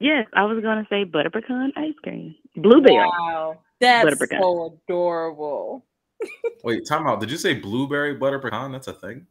[0.00, 2.34] Yes, I was gonna say butter pecan ice cream.
[2.56, 2.94] Bluebell.
[2.96, 4.40] Wow, that's Butter pecan.
[4.42, 5.84] so adorable.
[6.62, 7.20] Wait, time out.
[7.20, 8.72] Did you say blueberry butter pecan?
[8.72, 9.26] That's a thing.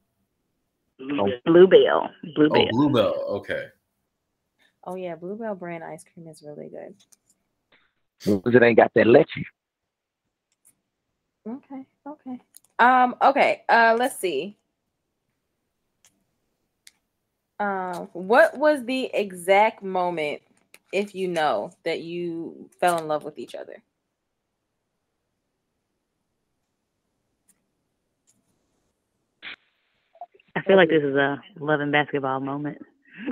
[1.00, 1.40] Bluebell.
[1.46, 2.68] Oh, Bluebell.
[2.70, 3.26] bluebell.
[3.30, 3.66] Okay.
[4.86, 6.96] Oh yeah, Bluebell brand ice cream is really good.
[8.26, 9.44] Because it ain't got that leche.
[11.48, 12.40] Okay, okay.
[12.80, 13.64] Um, okay.
[13.68, 14.58] Uh let's see.
[17.60, 20.42] Um, what was the exact moment,
[20.92, 23.82] if you know, that you fell in love with each other?
[30.56, 32.78] I feel like this is a love and basketball moment.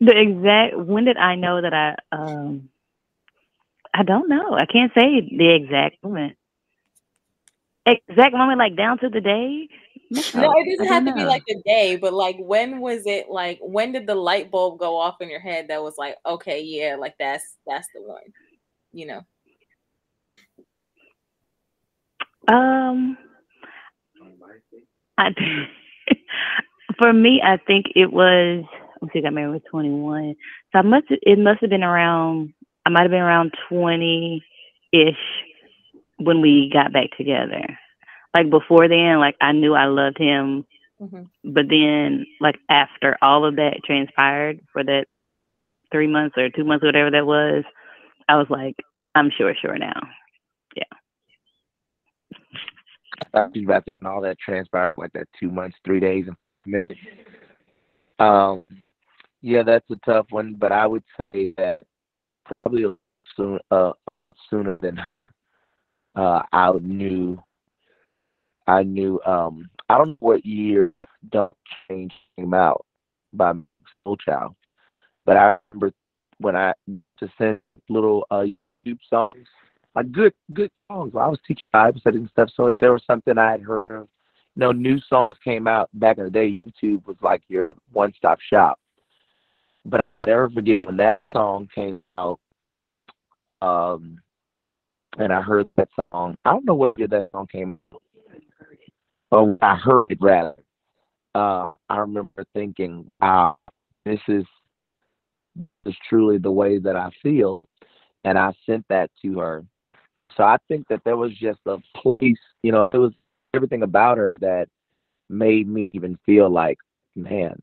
[0.00, 2.68] the exact when did I know that I um
[3.94, 4.54] I don't know.
[4.54, 6.36] I can't say the exact moment.
[7.86, 9.68] Exact moment like down to the day?
[10.10, 13.58] No, it doesn't have to be like a day, but like when was it like
[13.60, 16.96] when did the light bulb go off in your head that was like, okay, yeah,
[16.96, 18.22] like that's that's the one,
[18.92, 19.22] you know?
[22.46, 23.18] Um
[25.18, 25.34] I
[26.98, 28.64] for me, I think it was.
[29.00, 30.34] Let's see, I got married with 21,
[30.72, 31.06] so I must.
[31.10, 32.52] It must have been around.
[32.86, 34.42] I might have been around 20
[34.92, 35.14] ish
[36.16, 37.78] when we got back together.
[38.34, 40.64] Like before then, like I knew I loved him,
[41.00, 41.22] mm-hmm.
[41.44, 45.06] but then like after all of that transpired for that
[45.92, 47.64] three months or two months, whatever that was,
[48.28, 48.76] I was like,
[49.14, 50.00] I'm sure, sure now.
[50.76, 50.84] Yeah
[53.34, 56.26] after about and all that transpired like that two months, three days.
[58.18, 58.64] Um,
[59.42, 61.82] yeah, that's a tough one, but I would say that
[62.62, 62.84] probably
[63.36, 63.92] soon, uh,
[64.50, 65.02] sooner than
[66.16, 67.40] uh, I knew.
[68.66, 69.20] I knew.
[69.24, 70.92] Um, I don't know what year
[71.30, 71.52] "Don't
[71.88, 72.84] Change" came out
[73.32, 73.52] by
[74.06, 74.54] Soulchild,
[75.24, 75.94] but I remember
[76.38, 76.72] when I
[77.18, 78.44] just sent little uh,
[78.84, 79.46] YouTube songs
[79.94, 81.12] like good good songs.
[81.14, 83.90] I was teaching Bible studies and stuff, so if there was something I had heard
[83.90, 84.08] of,
[84.54, 86.62] you know, new songs came out back in the day.
[86.66, 88.78] YouTube was like your one stop shop.
[89.84, 92.40] But I never forget when that song came out.
[93.62, 94.20] Um,
[95.18, 96.36] and I heard that song.
[96.44, 98.02] I don't know what year that song came out.
[99.32, 100.54] Oh, I heard it rather.
[101.34, 103.58] Uh, I remember thinking, "Wow,
[104.04, 104.44] this is
[105.56, 107.64] this is truly the way that I feel,"
[108.24, 109.64] and I sent that to her
[110.36, 113.12] so I think that there was just a place, you know, it was
[113.54, 114.68] everything about her that
[115.28, 116.78] made me even feel like,
[117.16, 117.58] man,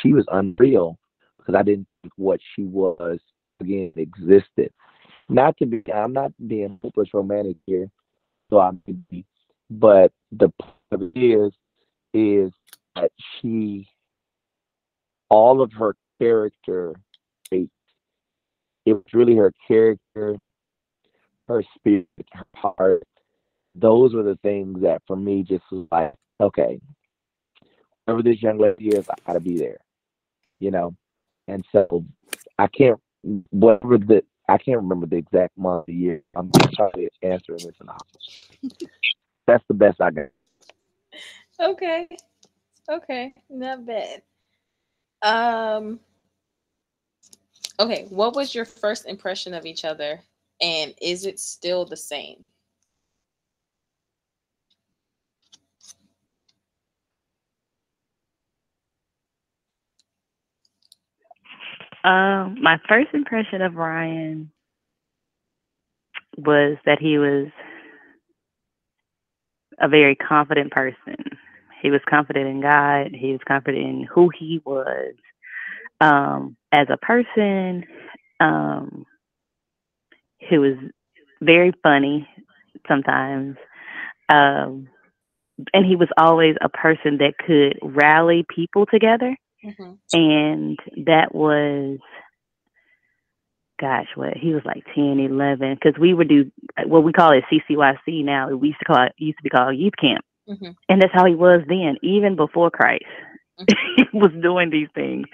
[0.00, 0.98] she was unreal
[1.38, 3.18] because I didn't think what she was
[3.60, 4.72] again existed.
[5.28, 7.88] Not to be, I'm not being hopeless romantic here,
[8.50, 8.82] so I'm,
[9.70, 11.52] but the point is,
[12.12, 12.52] is
[12.96, 13.10] that
[13.40, 13.88] she,
[15.28, 16.94] all of her character,
[18.84, 20.36] it was really her character
[21.48, 23.02] her spirit, her heart.
[23.74, 26.80] Those were the things that for me just was like, okay,
[28.06, 29.78] whoever this young lady is, I gotta be there.
[30.60, 30.94] You know?
[31.48, 32.04] And so
[32.58, 33.00] I can't
[33.50, 36.22] whatever the I can't remember the exact month of the year.
[36.34, 37.88] I'm trying answering this in
[39.46, 40.28] That's the best I got.
[41.60, 42.08] Okay.
[42.90, 43.34] Okay.
[43.48, 44.22] Not bad.
[45.22, 46.00] Um
[47.78, 50.20] okay, what was your first impression of each other
[50.62, 52.44] and is it still the same?
[62.04, 64.50] Um, my first impression of Ryan
[66.36, 67.48] was that he was
[69.80, 71.16] a very confident person.
[71.82, 73.10] He was confident in God.
[73.12, 75.14] He was confident in who he was
[76.00, 77.84] um, as a person.
[78.40, 79.06] Um,
[80.48, 80.76] who was
[81.40, 82.28] very funny
[82.88, 83.56] sometimes.
[84.28, 84.88] Um,
[85.72, 89.36] and he was always a person that could rally people together.
[89.64, 89.92] Mm-hmm.
[90.12, 91.98] And that was,
[93.80, 96.50] gosh, what he was like 10, 11, because we would do
[96.86, 98.48] what we call it CCYC now.
[98.48, 100.24] We used to call it, used to be called youth camp.
[100.48, 100.70] Mm-hmm.
[100.88, 103.04] And that's how he was then, even before Christ.
[103.60, 104.02] Mm-hmm.
[104.12, 105.26] he was doing these things.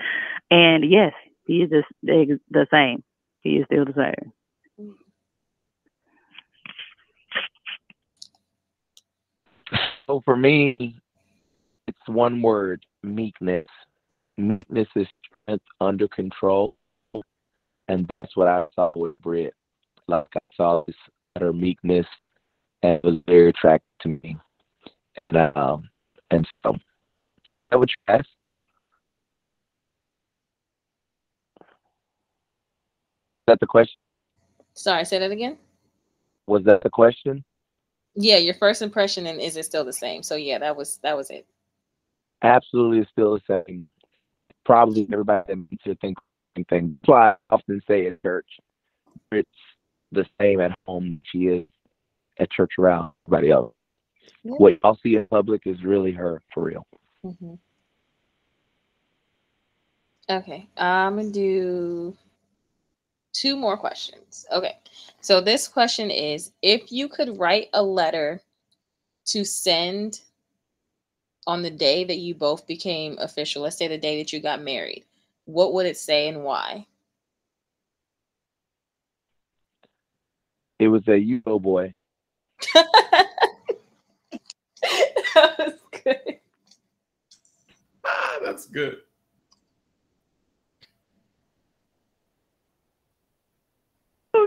[0.50, 1.12] And yes,
[1.46, 3.02] he is just the, the same.
[3.40, 4.32] He is still the same.
[10.08, 10.96] So for me,
[11.86, 13.66] it's one word: meekness.
[14.38, 15.06] Meekness is
[15.44, 16.76] strength under control,
[17.88, 19.52] and that's what I saw with Britt.
[20.06, 20.96] Like I saw this
[21.36, 22.06] utter meekness,
[22.82, 24.38] and it was very attractive to me.
[25.30, 25.90] And um,
[26.30, 26.74] and so
[27.70, 28.28] that what you asked.
[31.60, 33.98] Is that the question?
[34.72, 35.58] Sorry, say that again.
[36.46, 37.44] Was that the question?
[38.20, 40.24] Yeah, your first impression and is it still the same?
[40.24, 41.46] So yeah, that was that was it.
[42.42, 43.88] Absolutely still the same.
[44.64, 46.18] Probably everybody needs to think
[46.68, 46.98] thing.
[47.02, 48.48] That's why I often say at church,
[49.32, 49.48] it's
[50.12, 51.66] the same at home she is
[52.38, 53.74] at church around everybody else.
[54.44, 54.58] Yeah.
[54.58, 56.86] what y'all see in public is really her for real.
[57.24, 57.54] hmm
[60.30, 62.16] Okay, I'm gonna do
[63.32, 64.46] two more questions.
[64.52, 64.76] Okay,
[65.20, 68.40] so this question is if you could write a letter
[69.26, 70.20] to send
[71.46, 74.62] on the day that you both became official, let's say the day that you got
[74.62, 75.04] married,
[75.44, 76.86] what would it say and why?
[80.78, 81.94] It was a you go boy.
[85.34, 85.74] that was
[86.04, 86.38] good.
[88.04, 88.98] Ah, that's good.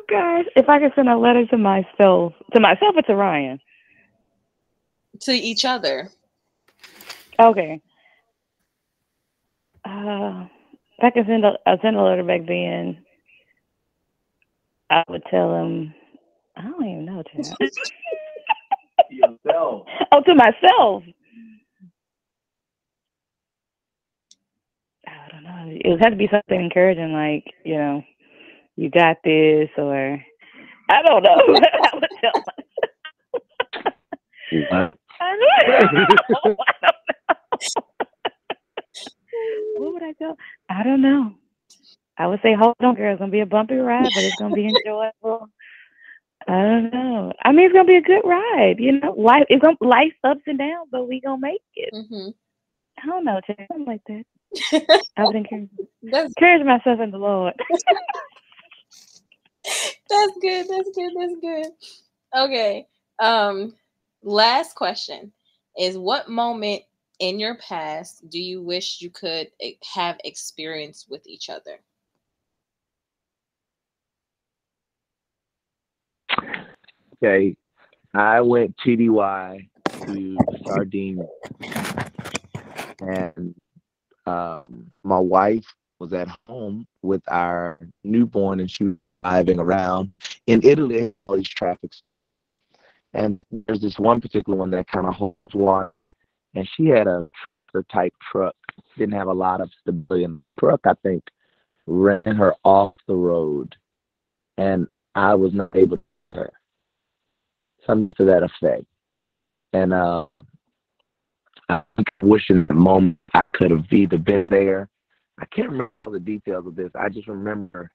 [0.10, 3.60] Gosh, if I could send a letter to myself, to myself or to Ryan.
[5.22, 6.10] To each other.
[7.40, 7.82] Okay.
[9.86, 10.45] Uh,
[10.98, 13.03] if I could send a, I send a letter back then,
[14.90, 15.94] I would tell him.
[16.56, 17.23] I don't even know.
[17.23, 17.38] To
[19.10, 19.88] Yourself.
[20.11, 21.03] oh, to myself.
[25.07, 25.65] I don't know.
[25.84, 28.03] It would have to be something encouraging, like you know,
[28.81, 30.19] you got this, or
[30.89, 31.35] I don't know.
[31.37, 32.33] I would tell
[34.49, 34.93] myself.
[35.21, 36.57] I don't know.
[36.67, 37.83] I don't know.
[39.77, 40.35] what would I tell?
[40.67, 41.35] I don't know.
[42.17, 43.13] I would say, hold on, girl.
[43.13, 45.47] It's gonna be a bumpy ride, but it's gonna be enjoyable.
[46.47, 47.33] I don't know.
[47.45, 48.77] I mean, it's gonna be a good ride.
[48.79, 51.93] You know, life it's gonna life's ups and downs, but we gonna make it.
[51.93, 52.29] Mm-hmm.
[53.03, 54.25] I don't know, something like that.
[55.17, 55.69] I would encourage
[56.01, 57.53] encourage myself in the Lord.
[60.09, 60.67] that's good.
[60.67, 61.11] That's good.
[61.17, 61.67] That's good.
[62.35, 62.88] Okay.
[63.19, 63.73] Um,
[64.23, 65.31] last question
[65.77, 66.83] is what moment
[67.19, 69.47] in your past do you wish you could
[69.93, 71.79] have experienced with each other?
[77.23, 77.55] Okay,
[78.15, 79.69] I went TDY
[80.05, 81.27] to Sardinia,
[82.99, 83.53] and
[84.25, 85.65] um, my wife
[85.99, 90.11] was at home with our newborn, and she driving around
[90.48, 91.14] in Italy.
[91.27, 92.02] All these traffics,
[93.14, 95.93] and there's this one particular one that kind of holds water,
[96.56, 97.30] and she had a
[97.91, 98.56] type truck,
[98.98, 100.26] didn't have a lot of stability.
[100.26, 101.23] the truck, I think,
[101.88, 103.76] ran her off the road,
[104.57, 106.03] and I was not able to
[106.34, 106.52] her
[107.85, 108.85] something to that effect.
[109.73, 110.26] And uh,
[111.69, 111.84] I
[112.22, 114.89] wish in the moment I could have either been there.
[115.39, 116.91] I can't remember all the details of this.
[116.95, 117.91] I just remember,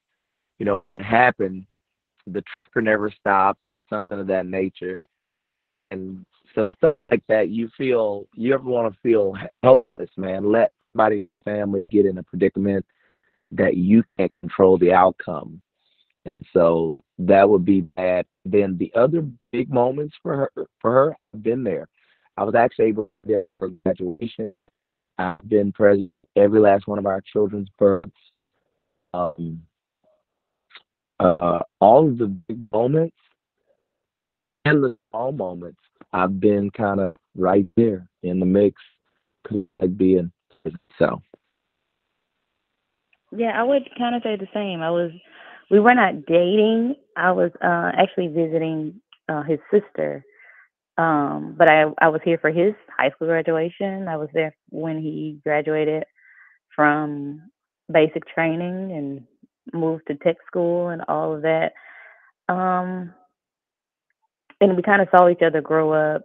[0.58, 1.66] you know, it happened.
[2.26, 5.04] The trucker never stopped, something of that nature.
[5.90, 6.24] And
[6.54, 10.50] so stuff like that, you feel, you ever want to feel helpless, man.
[10.50, 12.84] Let somebody's family get in a predicament
[13.52, 15.60] that you can't control the outcome.
[16.52, 18.26] So that would be bad.
[18.44, 21.86] Then the other big moments for her, for her, I've been there.
[22.36, 24.52] I was actually able to be there for graduation.
[25.18, 28.10] I've been present every last one of our children's births.
[29.14, 29.62] Um,
[31.20, 33.16] uh, all of the big moments
[34.64, 35.80] and the small moments,
[36.12, 38.80] I've been kind of right there in the mix,
[39.50, 40.32] like being
[40.98, 41.22] so.
[43.32, 44.82] Yeah, I would kind of say the same.
[44.82, 45.10] I was,
[45.70, 46.96] we were not dating.
[47.16, 50.24] I was uh, actually visiting uh, his sister,
[50.98, 54.08] um, but I I was here for his high school graduation.
[54.08, 56.04] I was there when he graduated
[56.74, 57.50] from
[57.92, 59.24] basic training and
[59.72, 61.72] moved to tech school and all of that.
[62.48, 63.12] Um,
[64.60, 66.22] and we kind of saw each other grow up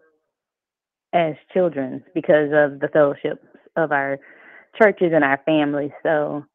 [1.13, 3.45] as children because of the fellowships
[3.76, 4.19] of our
[4.81, 5.91] churches and our families.
[6.03, 6.45] So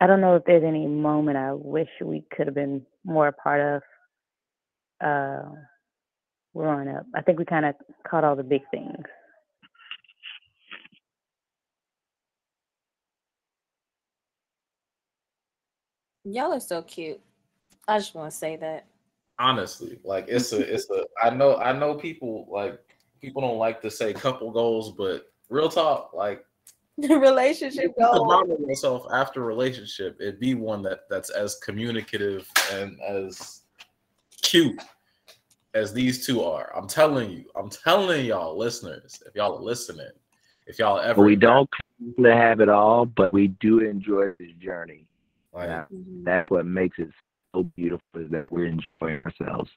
[0.00, 3.32] I don't know if there's any moment I wish we could have been more a
[3.32, 3.82] part of
[5.04, 5.50] uh,
[6.54, 7.06] growing up.
[7.14, 7.74] I think we kind of
[8.08, 9.04] caught all the big things.
[16.24, 17.20] Y'all are so cute.
[17.88, 18.86] I just want to say that.
[19.38, 22.78] Honestly, like it's a it's a I know I know people like
[23.20, 26.44] people don't like to say couple goals, but real talk, like
[26.98, 28.28] The relationship goal.
[28.28, 33.62] surrounding yourself after relationship, it be one that that's as communicative and as
[34.42, 34.82] cute
[35.72, 36.70] as these two are.
[36.76, 40.10] I'm telling you, I'm telling y'all, listeners, if y'all are listening,
[40.66, 44.52] if y'all ever we don't claim to have it all, but we do enjoy this
[44.58, 45.06] journey.
[45.52, 45.84] Like Yeah.
[45.92, 46.24] Mhm.
[46.24, 47.10] That's what makes it
[47.54, 49.70] so beautiful is that we're enjoying ourselves.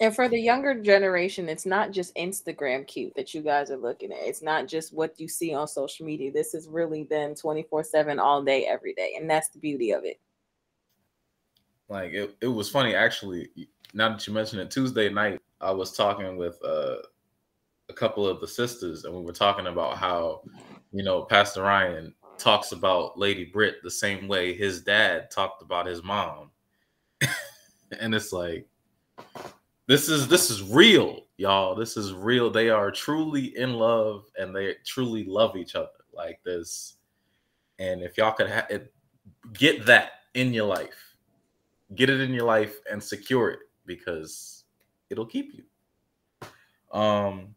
[0.00, 4.12] And for the younger generation, it's not just Instagram cute that you guys are looking
[4.12, 4.18] at.
[4.18, 6.32] It's not just what you see on social media.
[6.32, 9.14] This is really them 24 7 all day, every day.
[9.18, 10.20] And that's the beauty of it.
[11.88, 13.50] like it, it was funny actually
[13.94, 16.96] now that you mention it, Tuesday night I was talking with uh,
[17.88, 20.42] a couple of the sisters, and we were talking about how
[20.92, 25.86] you know Pastor Ryan talks about Lady Britt the same way his dad talked about
[25.86, 26.50] his mom,
[28.00, 28.66] and it's like
[29.86, 31.74] this is this is real, y'all.
[31.74, 32.50] This is real.
[32.50, 36.96] They are truly in love, and they truly love each other like this.
[37.78, 38.68] And if y'all could ha-
[39.52, 41.16] get that in your life,
[41.94, 44.64] get it in your life, and secure it because
[45.10, 45.64] it'll keep you.
[46.98, 47.54] Um,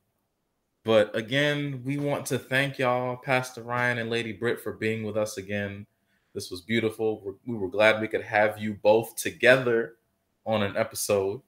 [0.87, 5.17] but again, we want to thank y'all, Pastor Ryan and Lady Britt, for being with
[5.17, 5.85] us again.
[6.33, 7.21] This was beautiful.
[7.21, 9.95] We're, we were glad we could have you both together
[10.45, 11.41] on an episode.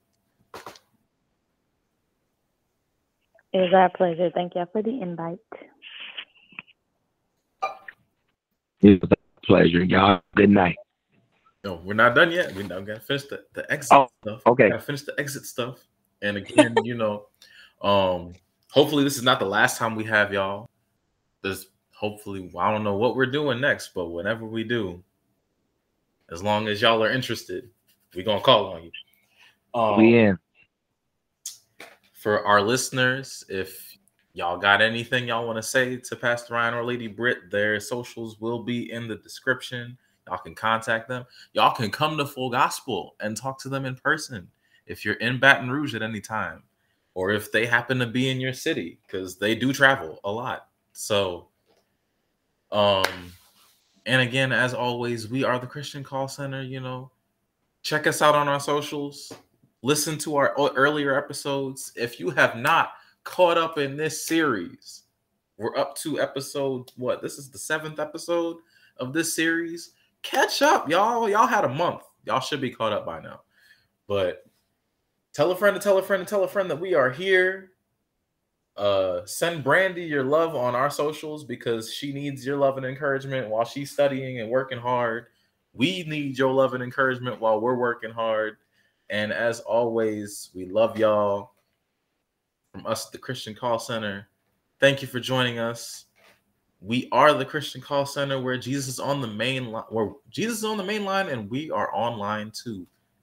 [3.54, 4.30] It was our pleasure.
[4.34, 5.38] Thank y'all for the invite.
[8.82, 9.82] It was a pleasure.
[9.82, 10.76] Y'all, good night.
[11.64, 12.54] No, we're not done yet.
[12.54, 14.42] We now gotta finish the, the exit Oh, stuff.
[14.46, 14.64] okay.
[14.64, 15.78] We gotta finish the exit stuff.
[16.20, 17.28] And again, you know,
[17.80, 18.34] um,
[18.70, 20.68] hopefully this is not the last time we have y'all.
[21.42, 25.02] This hopefully I don't know what we're doing next, but whenever we do,
[26.30, 27.68] as long as y'all are interested,
[28.14, 28.90] we're gonna call on you.
[29.74, 30.38] Um, we in.
[32.12, 33.96] for our listeners, if
[34.32, 38.40] y'all got anything y'all want to say to Pastor Ryan or Lady Britt, their socials
[38.40, 39.96] will be in the description.
[40.26, 41.24] Y'all can contact them.
[41.52, 44.48] Y'all can come to Full Gospel and talk to them in person
[44.86, 46.62] if you're in Baton Rouge at any time,
[47.14, 50.68] or if they happen to be in your city, because they do travel a lot.
[50.92, 51.48] So,
[52.72, 53.32] um,
[54.06, 56.62] and again, as always, we are the Christian Call Center.
[56.62, 57.10] You know,
[57.82, 59.32] check us out on our socials
[59.82, 61.92] listen to our earlier episodes.
[61.96, 62.92] If you have not
[63.24, 65.04] caught up in this series,
[65.56, 67.22] we're up to episode what?
[67.22, 68.56] This is the seventh episode
[68.98, 69.92] of this series.
[70.22, 71.28] Catch up, y'all.
[71.28, 72.02] Y'all had a month.
[72.24, 73.40] Y'all should be caught up by now.
[74.06, 74.44] But
[75.32, 77.72] tell a friend to tell a friend to tell a friend that we are here.
[78.76, 83.48] Uh, send Brandy your love on our socials because she needs your love and encouragement
[83.48, 85.26] while she's studying and working hard.
[85.72, 88.56] We need your love and encouragement while we're working hard.
[89.10, 91.52] And as always, we love y'all.
[92.72, 94.28] From us, at the Christian Call Center.
[94.78, 96.06] Thank you for joining us.
[96.80, 100.58] We are the Christian Call Center where Jesus is on the main line, where Jesus
[100.58, 102.86] is on the main line, and we are online too.